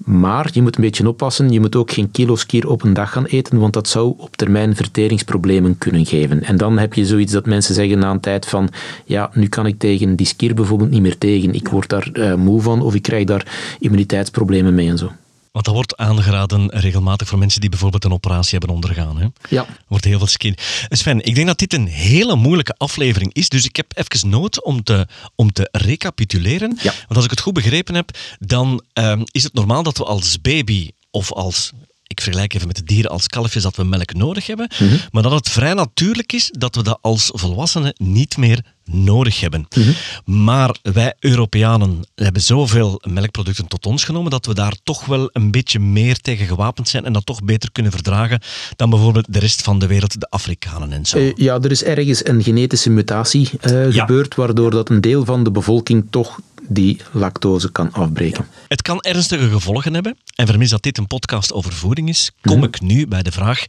Maar 0.04 0.50
je 0.52 0.62
moet 0.62 0.76
een 0.76 0.82
beetje 0.82 1.08
oppassen. 1.08 1.52
Je 1.52 1.60
moet 1.60 1.76
ook 1.76 1.90
geen 1.90 2.10
kilo's 2.10 2.46
kier 2.46 2.68
op 2.68 2.82
een 2.82 2.92
dag 2.92 3.12
gaan 3.12 3.24
eten, 3.24 3.58
want 3.58 3.72
dat 3.72 3.88
zou 3.88 4.14
op 4.16 4.36
termijn 4.36 4.76
verteringsproblemen 4.76 5.78
kunnen 5.78 6.06
geven. 6.06 6.42
En 6.42 6.56
dan 6.56 6.78
heb 6.78 6.94
je 6.94 7.06
zoiets 7.06 7.32
dat 7.32 7.46
mensen 7.46 7.74
zeggen 7.74 7.98
na 7.98 8.10
een 8.10 8.20
tijd 8.20 8.46
van 8.46 8.68
ja, 9.04 9.30
nu 9.34 9.46
kan 9.46 9.66
ik 9.66 9.78
tegen 9.78 10.16
die 10.16 10.26
skier 10.26 10.54
bijvoorbeeld 10.54 10.90
niet 10.90 11.02
meer 11.02 11.18
tegen. 11.18 11.54
Ik 11.54 11.68
word 11.68 11.88
daar 11.88 12.10
uh, 12.12 12.34
moe 12.34 12.60
van 12.60 12.82
of 12.82 12.94
ik 12.94 13.02
krijg 13.02 13.24
daar 13.24 13.76
immuniteitsproblemen 13.78 14.74
mee 14.74 14.88
en 14.88 14.98
zo. 14.98 15.12
Want 15.52 15.64
dat 15.64 15.74
wordt 15.74 15.96
aangeraden 15.96 16.70
regelmatig 16.70 17.28
voor 17.28 17.38
mensen 17.38 17.60
die 17.60 17.70
bijvoorbeeld 17.70 18.04
een 18.04 18.12
operatie 18.12 18.58
hebben 18.58 18.74
ondergaan. 18.74 19.18
Hè? 19.18 19.26
Ja. 19.48 19.66
Wordt 19.88 20.04
heel 20.04 20.18
veel 20.18 20.26
skin. 20.26 20.54
Sven, 20.88 21.24
ik 21.24 21.34
denk 21.34 21.46
dat 21.46 21.58
dit 21.58 21.72
een 21.72 21.86
hele 21.86 22.36
moeilijke 22.36 22.74
aflevering 22.76 23.34
is, 23.34 23.48
dus 23.48 23.64
ik 23.64 23.76
heb 23.76 23.92
even 23.94 24.28
nood 24.28 24.64
om 24.64 24.82
te, 24.82 25.06
om 25.34 25.52
te 25.52 25.68
recapituleren. 25.72 26.78
Ja. 26.82 26.92
Want 26.92 27.14
als 27.16 27.24
ik 27.24 27.30
het 27.30 27.40
goed 27.40 27.52
begrepen 27.54 27.94
heb, 27.94 28.10
dan 28.38 28.82
um, 28.92 29.22
is 29.30 29.42
het 29.42 29.54
normaal 29.54 29.82
dat 29.82 29.98
we 29.98 30.04
als 30.04 30.40
baby 30.40 30.90
of 31.10 31.32
als 31.32 31.70
ik 32.06 32.20
vergelijk 32.20 32.54
even 32.54 32.66
met 32.66 32.76
de 32.76 32.84
dieren 32.84 33.10
als 33.10 33.26
kalfjes 33.26 33.62
dat 33.62 33.76
we 33.76 33.84
melk 33.84 34.14
nodig 34.14 34.46
hebben, 34.46 34.70
Mhm. 34.78 34.96
maar 35.10 35.22
dat 35.22 35.32
het 35.32 35.48
vrij 35.48 35.74
natuurlijk 35.74 36.32
is 36.32 36.48
dat 36.58 36.74
we 36.74 36.82
dat 36.82 36.98
als 37.00 37.30
volwassenen 37.34 37.94
niet 37.96 38.36
meer 38.36 38.64
nodig 38.92 39.40
hebben. 39.40 39.66
Mhm. 39.76 39.90
Maar 40.24 40.76
wij 40.82 41.14
Europeanen 41.20 42.00
hebben 42.14 42.42
zoveel 42.42 43.00
melkproducten 43.04 43.66
tot 43.66 43.86
ons 43.86 44.04
genomen 44.04 44.30
dat 44.30 44.46
we 44.46 44.54
daar 44.54 44.74
toch 44.82 45.06
wel 45.06 45.28
een 45.32 45.50
beetje 45.50 45.78
meer 45.78 46.16
tegen 46.20 46.46
gewapend 46.46 46.88
zijn 46.88 47.04
en 47.04 47.12
dat 47.12 47.26
toch 47.26 47.42
beter 47.44 47.72
kunnen 47.72 47.92
verdragen 47.92 48.40
dan 48.76 48.90
bijvoorbeeld 48.90 49.32
de 49.32 49.38
rest 49.38 49.62
van 49.62 49.78
de 49.78 49.86
wereld, 49.86 50.20
de 50.20 50.28
Afrikanen 50.30 50.92
en 50.92 51.06
zo. 51.06 51.18
Eh, 51.18 51.32
ja, 51.34 51.60
er 51.60 51.70
is 51.70 51.84
ergens 51.84 52.26
een 52.26 52.42
genetische 52.42 52.90
mutatie 52.90 53.48
eh, 53.60 53.92
Ja. 53.92 54.00
gebeurd, 54.00 54.34
waardoor 54.34 54.70
dat 54.70 54.90
een 54.90 55.00
deel 55.00 55.24
van 55.24 55.44
de 55.44 55.50
bevolking 55.50 56.06
toch 56.10 56.38
die 56.72 57.00
lactose 57.12 57.72
kan 57.72 57.92
afbreken. 57.92 58.46
Het 58.68 58.82
kan 58.82 59.00
ernstige 59.00 59.48
gevolgen 59.48 59.94
hebben. 59.94 60.16
En 60.34 60.46
vermis 60.46 60.70
dat 60.70 60.82
dit 60.82 60.98
een 60.98 61.06
podcast 61.06 61.52
over 61.52 61.72
voeding 61.72 62.08
is, 62.08 62.30
kom 62.42 62.56
Mhm. 62.56 62.64
ik 62.66 62.80
nu 62.80 63.06
bij 63.06 63.22
de 63.22 63.32
vraag: 63.32 63.64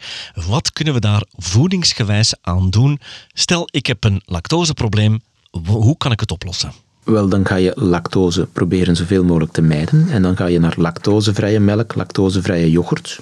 wat 0.48 0.72
kunnen 0.74 0.94
we 0.94 1.00
daar 1.00 1.24
voedingsgewijs 1.38 2.34
aan 2.42 2.70
doen? 2.70 3.00
Stel, 3.34 3.68
ik 3.72 3.86
heb 3.86 4.04
een 4.04 4.22
lactoseprobleem, 4.26 5.20
hoe 5.66 5.98
kan 5.98 6.12
ik 6.12 6.20
het 6.20 6.32
oplossen? 6.32 6.72
Wel, 7.04 7.30
dan 7.30 7.46
ga 7.46 7.56
je 7.56 7.72
lactose 7.76 8.46
proberen 8.54 8.96
zoveel 8.96 9.24
mogelijk 9.24 9.52
te 9.52 9.62
mijden. 9.62 10.08
En 10.10 10.22
dan 10.22 10.38
ga 10.38 10.46
je 10.46 10.60
naar 10.60 10.74
lactosevrije 10.78 11.60
melk, 11.60 11.96
lactosevrije 11.96 12.72
yoghurt. 12.72 13.20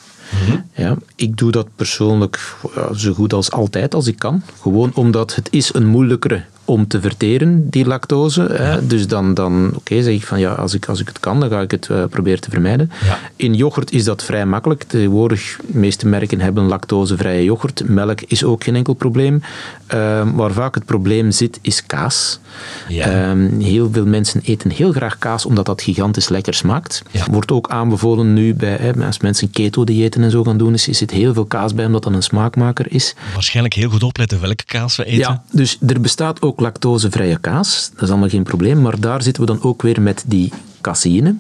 Ja, 0.76 0.98
ik 1.16 1.38
doe 1.38 1.52
dat 1.52 1.68
persoonlijk 1.76 2.56
ja, 2.76 2.94
zo 2.94 3.14
goed 3.14 3.34
als 3.34 3.52
altijd 3.52 3.94
als 3.96 4.08
ik 4.08 4.20
kan. 4.20 4.44
Gewoon 4.62 4.92
omdat 4.94 5.36
het 5.36 5.48
is 5.52 5.74
een 5.74 5.86
moeilijkere 5.88 6.44
om 6.70 6.88
te 6.88 7.02
verteren, 7.02 7.70
die 7.70 7.86
lactose. 7.86 8.42
Hè. 8.42 8.88
Dus 8.88 9.08
dan, 9.08 9.34
dan 9.34 9.72
oké, 9.76 10.04
zeg 10.04 10.14
ik 10.14 10.26
van 10.26 10.40
ja, 10.40 10.52
als 10.52 10.74
ik, 10.74 10.86
als 10.86 11.00
ik 11.00 11.08
het 11.08 11.20
kan, 11.20 11.40
dan 11.40 11.50
ga 11.50 11.62
ik 11.62 11.72
het 11.72 11.90
eh, 11.90 12.04
proberen 12.10 12.42
te 12.42 12.50
vermijden. 12.50 12.92
Ja. 13.04 13.20
In 13.36 13.54
yoghurt 13.54 13.92
is 13.92 14.04
dat 14.04 14.24
vrij 14.24 14.46
makkelijk. 14.46 14.84
Tegenwoordig, 14.84 15.60
de 15.68 15.78
meeste 15.78 16.08
merken 16.08 16.40
hebben 16.40 16.64
lactosevrije 16.64 17.44
yoghurt. 17.44 17.84
Melk 17.88 18.22
is 18.22 18.44
ook 18.44 18.64
geen 18.64 18.76
enkel 18.76 18.94
probleem. 18.94 19.42
Ehm, 19.88 20.32
waar 20.32 20.52
vaak 20.52 20.76
het 20.76 20.86
probleem 20.86 21.32
zit, 21.32 21.60
is 21.62 21.86
kaas. 21.86 22.40
Ja. 22.88 23.06
Ehm, 23.06 23.60
heel 23.60 23.90
veel 23.92 24.06
mensen 24.06 24.42
eten 24.44 24.72
heel 24.72 24.92
graag 24.92 25.18
kaas, 25.18 25.46
omdat 25.46 25.66
dat 25.66 25.82
gigantisch 25.82 26.30
lekker 26.30 26.54
smaakt. 26.54 27.04
Wordt 27.32 27.52
ook 27.52 27.70
aanbevolen 27.70 28.34
nu, 28.34 28.54
bij, 28.54 28.78
hè, 28.82 29.06
als 29.06 29.20
mensen 29.20 29.52
keto-diëten 29.52 30.24
en 30.24 30.32
zo 30.32 30.44
gaan 30.44 30.58
doen, 30.58 30.74
is, 30.74 30.88
is 30.88 30.98
zit 31.00 31.12
heel 31.12 31.34
veel 31.34 31.46
kaas 31.46 31.74
bij, 31.74 31.86
omdat 31.86 32.04
dat 32.04 32.14
een 32.14 32.24
smaakmaker 32.24 32.86
is. 32.92 33.16
Waarschijnlijk 33.34 33.76
heel 33.76 33.90
goed 33.90 34.04
opletten 34.04 34.42
welke 34.42 34.66
kaas 34.66 34.96
we 34.96 35.06
eten. 35.06 35.20
Ja, 35.20 35.44
dus 35.52 35.78
er 35.88 36.02
bestaat 36.02 36.42
ook 36.42 36.59
lactosevrije 36.60 37.38
kaas. 37.40 37.90
Dat 37.94 38.02
is 38.04 38.10
allemaal 38.10 38.30
geen 38.30 38.44
probleem. 38.44 38.82
Maar 38.82 39.00
daar 39.00 39.22
zitten 39.22 39.44
we 39.44 39.52
dan 39.52 39.64
ook 39.64 39.82
weer 39.82 40.02
met 40.02 40.24
die 40.28 40.54
caseïne. 40.82 41.36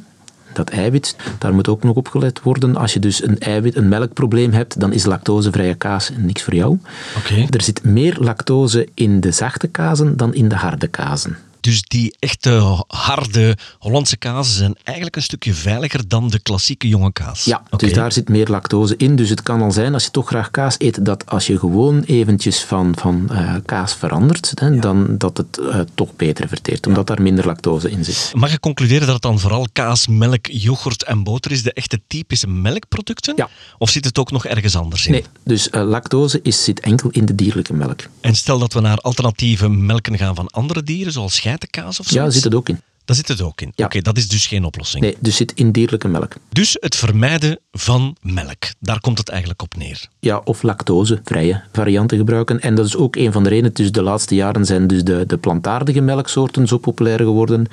Dat 0.53 0.69
eiwit, 0.69 1.15
daar 1.37 1.53
moet 1.53 1.67
ook 1.67 1.83
nog 1.83 1.95
op 1.95 2.07
gelet 2.07 2.41
worden. 2.41 2.75
Als 2.75 2.93
je 2.93 2.99
dus 2.99 3.23
een, 3.23 3.39
eiwit, 3.39 3.75
een 3.75 3.87
melkprobleem 3.87 4.51
hebt, 4.51 4.79
dan 4.79 4.93
is 4.93 5.05
lactosevrije 5.05 5.75
kaas 5.75 6.11
niks 6.17 6.43
voor 6.43 6.55
jou. 6.55 6.79
Oké. 7.17 7.45
Er 7.49 7.61
zit 7.61 7.83
meer 7.83 8.17
lactose 8.19 8.87
in 8.93 9.19
de 9.19 9.31
zachte 9.31 9.67
kazen 9.67 10.17
dan 10.17 10.33
in 10.33 10.49
de 10.49 10.55
harde 10.55 10.87
kazen. 10.87 11.37
Dus 11.61 11.81
die 11.81 12.15
echte 12.19 12.83
harde 12.87 13.57
Hollandse 13.79 14.17
kazen 14.17 14.53
zijn 14.53 14.75
eigenlijk 14.83 15.15
een 15.15 15.23
stukje 15.23 15.53
veiliger 15.53 16.07
dan 16.07 16.29
de 16.29 16.39
klassieke 16.39 16.87
jonge 16.87 17.11
kaas. 17.11 17.43
Ja, 17.43 17.63
dus 17.77 17.93
daar 17.93 18.11
zit 18.11 18.29
meer 18.29 18.47
lactose 18.47 18.97
in. 18.97 19.15
Dus 19.15 19.29
het 19.29 19.43
kan 19.43 19.61
al 19.61 19.71
zijn, 19.71 19.93
als 19.93 20.03
je 20.03 20.11
toch 20.11 20.27
graag 20.27 20.51
kaas 20.51 20.75
eet, 20.77 21.05
dat 21.05 21.25
als 21.25 21.47
je 21.47 21.59
gewoon 21.59 22.01
eventjes 22.01 22.63
van, 22.63 22.95
van 22.97 23.29
eh, 23.29 23.55
kaas 23.65 23.95
verandert, 23.95 24.51
hè, 24.55 24.79
dan 24.79 25.17
dat 25.17 25.37
het 25.37 25.57
eh, 25.57 25.79
toch 25.93 26.15
beter 26.15 26.47
verteert, 26.47 26.87
omdat 26.87 27.07
daar 27.07 27.21
minder 27.21 27.45
lactose 27.45 27.91
in 27.91 28.05
zit. 28.05 28.31
Mag 28.35 28.53
ik 28.53 28.59
concluderen 28.59 29.05
dat 29.05 29.13
het 29.13 29.21
dan 29.23 29.39
vooral 29.39 29.67
kaas, 29.73 30.07
melk, 30.07 30.45
yoghurt 30.45 31.03
en 31.03 31.23
boter 31.23 31.51
is, 31.51 31.63
de 31.63 31.73
echte 31.73 32.01
typische 32.07 32.47
melkproducten? 32.47 33.33
Ja. 33.35 33.49
Of 33.77 33.89
zit 33.89 34.05
het 34.05 34.19
ook 34.19 34.31
nog 34.31 34.45
ergens 34.45 34.75
anders 34.75 35.05
in? 35.05 35.11
Nee, 35.11 35.23
dus 35.43 35.69
eh, 35.69 35.83
lactose 35.83 36.39
is, 36.43 36.63
zit 36.63 36.79
enkel 36.79 37.09
in 37.09 37.25
de 37.25 37.35
dierlijke 37.35 37.73
melk. 37.73 38.01
En 38.21 38.35
stel 38.35 38.59
dat 38.59 38.73
we 38.73 38.79
naar 38.79 38.97
alternatieve 38.97 39.69
melken 39.69 40.17
gaan 40.17 40.35
van 40.35 40.47
andere 40.47 40.83
dieren, 40.83 41.13
zoals 41.13 41.39
geitenkaas 41.49 41.99
of 41.99 42.05
zo. 42.07 42.19
Ja, 42.23 42.29
zit 42.29 42.43
het 42.43 42.55
ook 42.55 42.69
in. 42.69 42.81
Daar 43.09 43.17
zit 43.17 43.27
het 43.27 43.41
ook 43.41 43.61
in. 43.61 43.71
Ja. 43.75 43.85
Oké, 43.85 44.01
dat 44.01 44.17
is 44.17 44.27
dus 44.27 44.47
geen 44.47 44.63
oplossing. 44.63 45.03
Nee, 45.03 45.17
dus 45.19 45.35
zit 45.35 45.51
in 45.55 45.71
dierlijke 45.71 46.07
melk. 46.07 46.33
Dus 46.49 46.77
het 46.79 46.95
vermijden 46.95 47.59
van 47.71 48.15
melk. 48.21 48.63
Daar 48.79 48.99
komt 48.99 49.17
het 49.17 49.29
eigenlijk 49.29 49.61
op 49.61 49.75
neer. 49.75 50.07
Ja, 50.19 50.41
of 50.43 50.61
lactosevrije 50.61 51.63
varianten 51.71 52.17
gebruiken. 52.17 52.59
En 52.59 52.75
dat 52.75 52.85
is 52.85 52.95
ook 52.95 53.15
een 53.15 53.31
van 53.31 53.43
de 53.43 53.49
redenen. 53.49 53.73
Dus 53.73 53.91
de 53.91 54.01
laatste 54.01 54.35
jaren 54.35 54.65
zijn 54.65 54.87
dus 54.87 55.03
de, 55.03 55.23
de 55.27 55.37
plantaardige 55.37 56.01
melksoorten 56.01 56.67
zo 56.67 56.77
populair 56.77 57.17
geworden. 57.17 57.67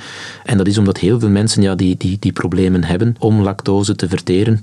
En 0.44 0.56
dat 0.56 0.66
is 0.66 0.78
omdat 0.78 0.98
heel 0.98 1.20
veel 1.20 1.28
mensen 1.28 1.62
ja, 1.62 1.74
die, 1.74 1.96
die, 1.96 2.16
die 2.18 2.32
problemen 2.32 2.84
hebben 2.84 3.16
om 3.18 3.40
lactose 3.40 3.96
te 3.96 4.08
verteren. 4.08 4.60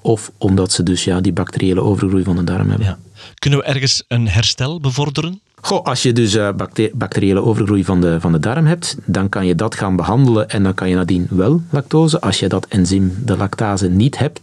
Of 0.00 0.32
omdat 0.38 0.72
ze 0.72 0.82
dus 0.82 1.04
ja, 1.04 1.20
die 1.20 1.32
bacteriële 1.32 1.80
overgroei 1.80 2.24
van 2.24 2.36
de 2.36 2.44
darm 2.44 2.68
hebben. 2.68 2.86
Ja. 2.86 2.98
Kunnen 3.34 3.58
we 3.58 3.64
ergens 3.64 4.04
een 4.08 4.28
herstel 4.28 4.80
bevorderen? 4.80 5.40
Goh, 5.62 5.84
als 5.84 6.02
je 6.02 6.12
dus 6.12 6.34
eh, 6.34 6.48
bacte- 6.56 6.90
bacteriële 6.94 7.42
overgroei 7.42 7.84
van 7.84 8.00
de, 8.00 8.20
van 8.20 8.32
de 8.32 8.38
darm 8.38 8.66
hebt, 8.66 8.96
dan 9.04 9.28
kan 9.28 9.46
je 9.46 9.54
dat 9.54 9.74
gaan 9.74 9.96
behandelen 9.96 10.48
en 10.48 10.62
dan 10.62 10.74
kan 10.74 10.88
je 10.88 10.94
nadien 10.94 11.26
wel 11.30 11.62
lactose. 11.70 12.20
Als 12.20 12.38
je 12.40 12.48
dat 12.48 12.66
enzym, 12.68 13.14
de 13.24 13.36
lactase, 13.36 13.88
niet 13.88 14.18
hebt, 14.18 14.40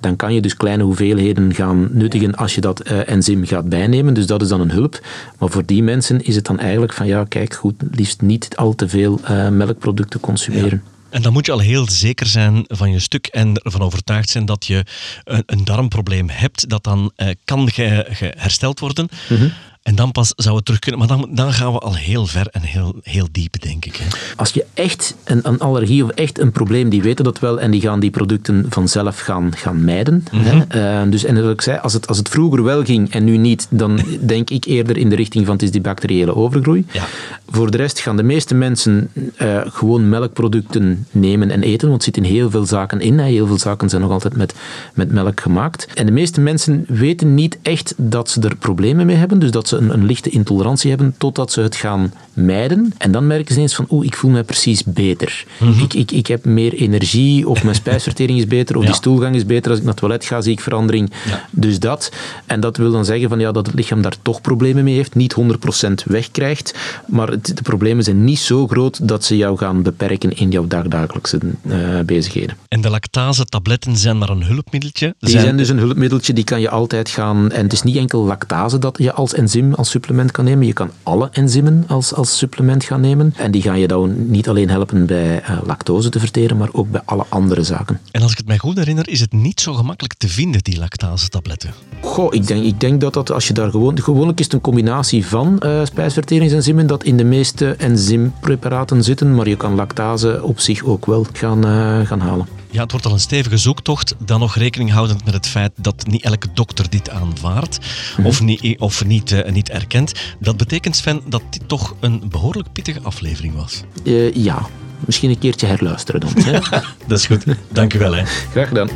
dan 0.00 0.16
kan 0.16 0.34
je 0.34 0.40
dus 0.40 0.56
kleine 0.56 0.82
hoeveelheden 0.82 1.54
gaan 1.54 1.88
nuttigen 1.92 2.34
als 2.34 2.54
je 2.54 2.60
dat 2.60 2.80
eh, 2.80 3.08
enzym 3.08 3.46
gaat 3.46 3.68
bijnemen. 3.68 4.14
Dus 4.14 4.26
dat 4.26 4.42
is 4.42 4.48
dan 4.48 4.60
een 4.60 4.70
hulp. 4.70 5.00
Maar 5.38 5.48
voor 5.50 5.64
die 5.66 5.82
mensen 5.82 6.24
is 6.24 6.34
het 6.34 6.44
dan 6.44 6.58
eigenlijk 6.58 6.92
van, 6.92 7.06
ja, 7.06 7.24
kijk, 7.28 7.54
goed, 7.54 7.74
liefst 7.90 8.20
niet 8.20 8.56
al 8.56 8.74
te 8.74 8.88
veel 8.88 9.20
eh, 9.24 9.48
melkproducten 9.48 10.20
consumeren. 10.20 10.82
En 11.10 11.22
dan 11.22 11.32
moet 11.32 11.46
je 11.46 11.52
al 11.52 11.58
heel 11.58 11.90
zeker 11.90 12.26
zijn 12.26 12.64
van 12.66 12.90
je 12.90 12.98
stuk 12.98 13.26
en 13.26 13.54
ervan 13.62 13.80
overtuigd 13.80 14.28
zijn 14.30 14.44
dat 14.46 14.66
je 14.66 14.84
een, 15.24 15.42
een 15.46 15.64
darmprobleem 15.64 16.28
hebt, 16.28 16.68
dat 16.68 16.84
dan 16.84 17.12
kan 17.44 17.70
ge- 17.70 18.06
ge- 18.10 18.34
hersteld 18.36 18.80
worden. 18.80 19.08
Mhm. 19.28 19.48
En 19.86 19.94
dan 19.94 20.12
pas 20.12 20.32
zou 20.36 20.56
het 20.56 20.64
terug 20.64 20.80
kunnen. 20.80 20.98
Maar 21.00 21.08
dan, 21.08 21.28
dan 21.30 21.52
gaan 21.52 21.72
we 21.72 21.78
al 21.78 21.94
heel 21.94 22.26
ver 22.26 22.46
en 22.50 22.62
heel, 22.62 22.94
heel 23.02 23.28
diep, 23.32 23.60
denk 23.60 23.84
ik. 23.84 23.96
Hè. 23.96 24.04
Als 24.36 24.50
je 24.50 24.64
echt 24.74 25.14
een, 25.24 25.40
een 25.42 25.58
allergie 25.58 26.04
of 26.04 26.10
echt 26.10 26.38
een 26.38 26.52
probleem, 26.52 26.88
die 26.88 27.02
weten 27.02 27.24
dat 27.24 27.38
wel 27.38 27.60
en 27.60 27.70
die 27.70 27.80
gaan 27.80 28.00
die 28.00 28.10
producten 28.10 28.66
vanzelf 28.68 29.18
gaan, 29.18 29.52
gaan 29.56 29.84
mijden. 29.84 30.24
hè. 30.30 30.62
Eh, 31.02 31.10
dus, 31.10 31.24
en 31.24 31.36
zoals 31.36 31.52
ik 31.52 31.60
zei, 31.60 31.78
als 31.78 31.92
het, 31.92 32.06
als 32.06 32.18
het 32.18 32.28
vroeger 32.28 32.62
wel 32.62 32.84
ging 32.84 33.10
en 33.10 33.24
nu 33.24 33.36
niet, 33.36 33.66
dan 33.70 34.00
denk 34.20 34.50
ik 34.50 34.64
eerder 34.64 34.96
in 34.96 35.10
de 35.10 35.16
richting 35.16 35.44
van 35.44 35.54
het 35.54 35.62
is 35.62 35.70
die 35.70 35.80
bacteriële 35.80 36.34
overgroei. 36.34 36.86
Ja. 36.92 37.04
Voor 37.48 37.70
de 37.70 37.76
rest 37.76 37.98
gaan 37.98 38.16
de 38.16 38.22
meeste 38.22 38.54
mensen 38.54 39.10
eh, 39.36 39.60
gewoon 39.66 40.08
melkproducten 40.08 41.06
nemen 41.10 41.50
en 41.50 41.62
eten, 41.62 41.88
want 41.88 41.98
er 41.98 42.04
zitten 42.04 42.32
heel 42.32 42.50
veel 42.50 42.66
zaken 42.66 43.00
in. 43.00 43.18
Hè. 43.18 43.24
Heel 43.24 43.46
veel 43.46 43.58
zaken 43.58 43.88
zijn 43.88 44.02
nog 44.02 44.10
altijd 44.10 44.36
met, 44.36 44.54
met 44.94 45.12
melk 45.12 45.40
gemaakt. 45.40 45.86
En 45.94 46.06
de 46.06 46.12
meeste 46.12 46.40
mensen 46.40 46.84
weten 46.88 47.34
niet 47.34 47.58
echt 47.62 47.94
dat 47.96 48.30
ze 48.30 48.40
er 48.40 48.56
problemen 48.56 49.06
mee 49.06 49.16
hebben, 49.16 49.38
dus 49.38 49.50
dat 49.50 49.68
ze 49.68 49.75
een, 49.76 49.92
een 49.92 50.04
lichte 50.06 50.30
intolerantie 50.30 50.90
hebben, 50.90 51.14
totdat 51.18 51.52
ze 51.52 51.60
het 51.60 51.76
gaan 51.76 52.12
mijden. 52.32 52.92
En 52.98 53.12
dan 53.12 53.26
merken 53.26 53.48
ze 53.48 53.54
ineens 53.54 53.74
van, 53.74 53.86
oeh, 53.90 54.06
ik 54.06 54.16
voel 54.16 54.30
me 54.30 54.42
precies 54.42 54.84
beter. 54.84 55.44
ik, 55.82 55.94
ik, 55.94 56.10
ik 56.10 56.26
heb 56.26 56.44
meer 56.44 56.72
energie, 56.74 57.48
of 57.48 57.62
mijn 57.62 57.74
spijsvertering 57.76 58.38
is 58.38 58.46
beter, 58.46 58.76
of 58.76 58.82
Ja. 58.82 58.88
die 58.88 58.96
stoelgang 58.96 59.34
is 59.34 59.46
beter. 59.46 59.70
Als 59.70 59.78
ik 59.78 59.84
naar 59.84 59.92
het 59.94 60.02
toilet 60.02 60.24
ga, 60.24 60.40
zie 60.40 60.52
ik 60.52 60.60
verandering. 60.60 61.10
Ja. 61.28 61.48
Dus 61.50 61.78
dat. 61.78 62.12
En 62.46 62.60
dat 62.60 62.76
wil 62.76 62.90
dan 62.92 63.04
zeggen 63.04 63.28
van, 63.28 63.38
ja, 63.38 63.52
dat 63.52 63.66
het 63.66 63.74
lichaam 63.74 64.02
daar 64.02 64.16
toch 64.22 64.40
problemen 64.40 64.84
mee 64.84 64.94
heeft, 64.94 65.14
niet 65.14 65.32
100% 65.34 66.02
wegkrijgt, 66.06 66.74
maar 67.06 67.28
het- 67.28 67.56
de 67.56 67.62
problemen 67.62 68.04
zijn 68.04 68.24
niet 68.24 68.38
zo 68.38 68.66
groot 68.66 69.08
dat 69.08 69.24
ze 69.24 69.36
jou 69.36 69.56
gaan 69.58 69.82
beperken 69.82 70.36
in 70.36 70.50
jouw 70.50 70.66
dagdagelijkse 70.66 71.38
eh, 71.68 71.78
bezigheden. 72.06 72.56
En 72.68 72.80
de 72.80 72.90
lactase-tabletten 72.90 73.96
zijn 73.96 74.18
maar 74.18 74.28
een 74.30 74.44
hulpmiddeltje. 74.44 75.14
Die 75.18 75.30
zijn 75.40 75.56
dus 75.56 75.68
een 75.68 75.78
hulpmiddeltje, 75.78 76.32
die 76.32 76.44
kan 76.44 76.60
je 76.60 76.68
altijd 76.70 77.08
gaan... 77.08 77.50
En 77.50 77.62
het 77.62 77.72
is 77.72 77.82
niet 77.82 77.96
enkel 77.96 78.24
lactase 78.24 78.78
dat 78.78 78.98
je 78.98 79.12
als 79.12 79.34
enzym 79.34 79.65
enzym 79.66 79.74
als 79.74 79.90
supplement 79.90 80.30
kan 80.30 80.44
nemen. 80.44 80.66
Je 80.66 80.72
kan 80.72 80.90
alle 81.02 81.28
enzymen 81.32 81.84
als, 81.86 82.14
als 82.14 82.38
supplement 82.38 82.84
gaan 82.84 83.00
nemen. 83.00 83.34
En 83.36 83.50
die 83.50 83.62
gaan 83.62 83.78
je 83.78 83.88
dan 83.88 84.30
niet 84.30 84.48
alleen 84.48 84.70
helpen 84.70 85.06
bij 85.06 85.42
uh, 85.42 85.58
lactose 85.64 86.08
te 86.08 86.18
verteren, 86.18 86.56
maar 86.56 86.68
ook 86.72 86.90
bij 86.90 87.00
alle 87.04 87.24
andere 87.28 87.62
zaken. 87.62 88.00
En 88.10 88.22
als 88.22 88.30
ik 88.30 88.36
het 88.36 88.46
mij 88.46 88.58
goed 88.58 88.76
herinner, 88.76 89.08
is 89.08 89.20
het 89.20 89.32
niet 89.32 89.60
zo 89.60 89.74
gemakkelijk 89.74 90.14
te 90.14 90.28
vinden, 90.28 90.62
die 90.62 90.78
lactase-tabletten? 90.78 91.70
Goh, 92.00 92.34
ik 92.34 92.46
denk, 92.46 92.64
ik 92.64 92.80
denk 92.80 93.00
dat, 93.00 93.14
dat 93.14 93.30
als 93.32 93.48
je 93.48 93.54
daar 93.54 93.70
gewoon... 93.70 94.00
Gewoonlijk 94.00 94.38
is 94.38 94.44
het 94.44 94.54
een 94.54 94.60
combinatie 94.60 95.26
van 95.26 95.60
uh, 95.64 95.84
spijsverteringsenzymen 95.84 96.86
dat 96.86 97.04
in 97.04 97.16
de 97.16 97.24
meeste 97.24 97.74
enzympreparaten 97.78 99.04
zitten, 99.04 99.34
maar 99.34 99.48
je 99.48 99.56
kan 99.56 99.74
lactase 99.74 100.42
op 100.42 100.60
zich 100.60 100.84
ook 100.84 101.06
wel 101.06 101.26
gaan, 101.32 101.66
uh, 101.66 102.06
gaan 102.06 102.20
halen. 102.20 102.55
Ja, 102.70 102.82
het 102.82 102.90
wordt 102.90 103.06
al 103.06 103.12
een 103.12 103.20
stevige 103.20 103.56
zoektocht, 103.56 104.14
dan 104.18 104.40
nog 104.40 104.56
rekening 104.56 104.90
houdend 104.90 105.24
met 105.24 105.34
het 105.34 105.46
feit 105.46 105.72
dat 105.76 106.06
niet 106.06 106.22
elke 106.22 106.48
dokter 106.54 106.90
dit 106.90 107.10
aanvaardt 107.10 107.78
mm. 108.16 108.26
of, 108.26 108.40
niet, 108.40 108.78
of 108.78 109.04
niet, 109.04 109.30
uh, 109.30 109.50
niet 109.50 109.70
erkent. 109.70 110.12
Dat 110.40 110.56
betekent, 110.56 110.96
Sven, 110.96 111.20
dat 111.28 111.42
dit 111.50 111.68
toch 111.68 111.94
een 112.00 112.22
behoorlijk 112.28 112.72
pittige 112.72 113.00
aflevering 113.02 113.54
was. 113.54 113.82
Uh, 114.02 114.34
ja, 114.34 114.66
misschien 114.98 115.30
een 115.30 115.38
keertje 115.38 115.66
herluisteren 115.66 116.20
dan. 116.20 116.32
dat 117.06 117.18
is 117.18 117.26
goed. 117.26 117.44
Dank 117.72 117.94
u 117.94 117.98
wel. 117.98 118.14
Hè. 118.14 118.24
Graag 118.24 118.68
gedaan. 118.68 118.88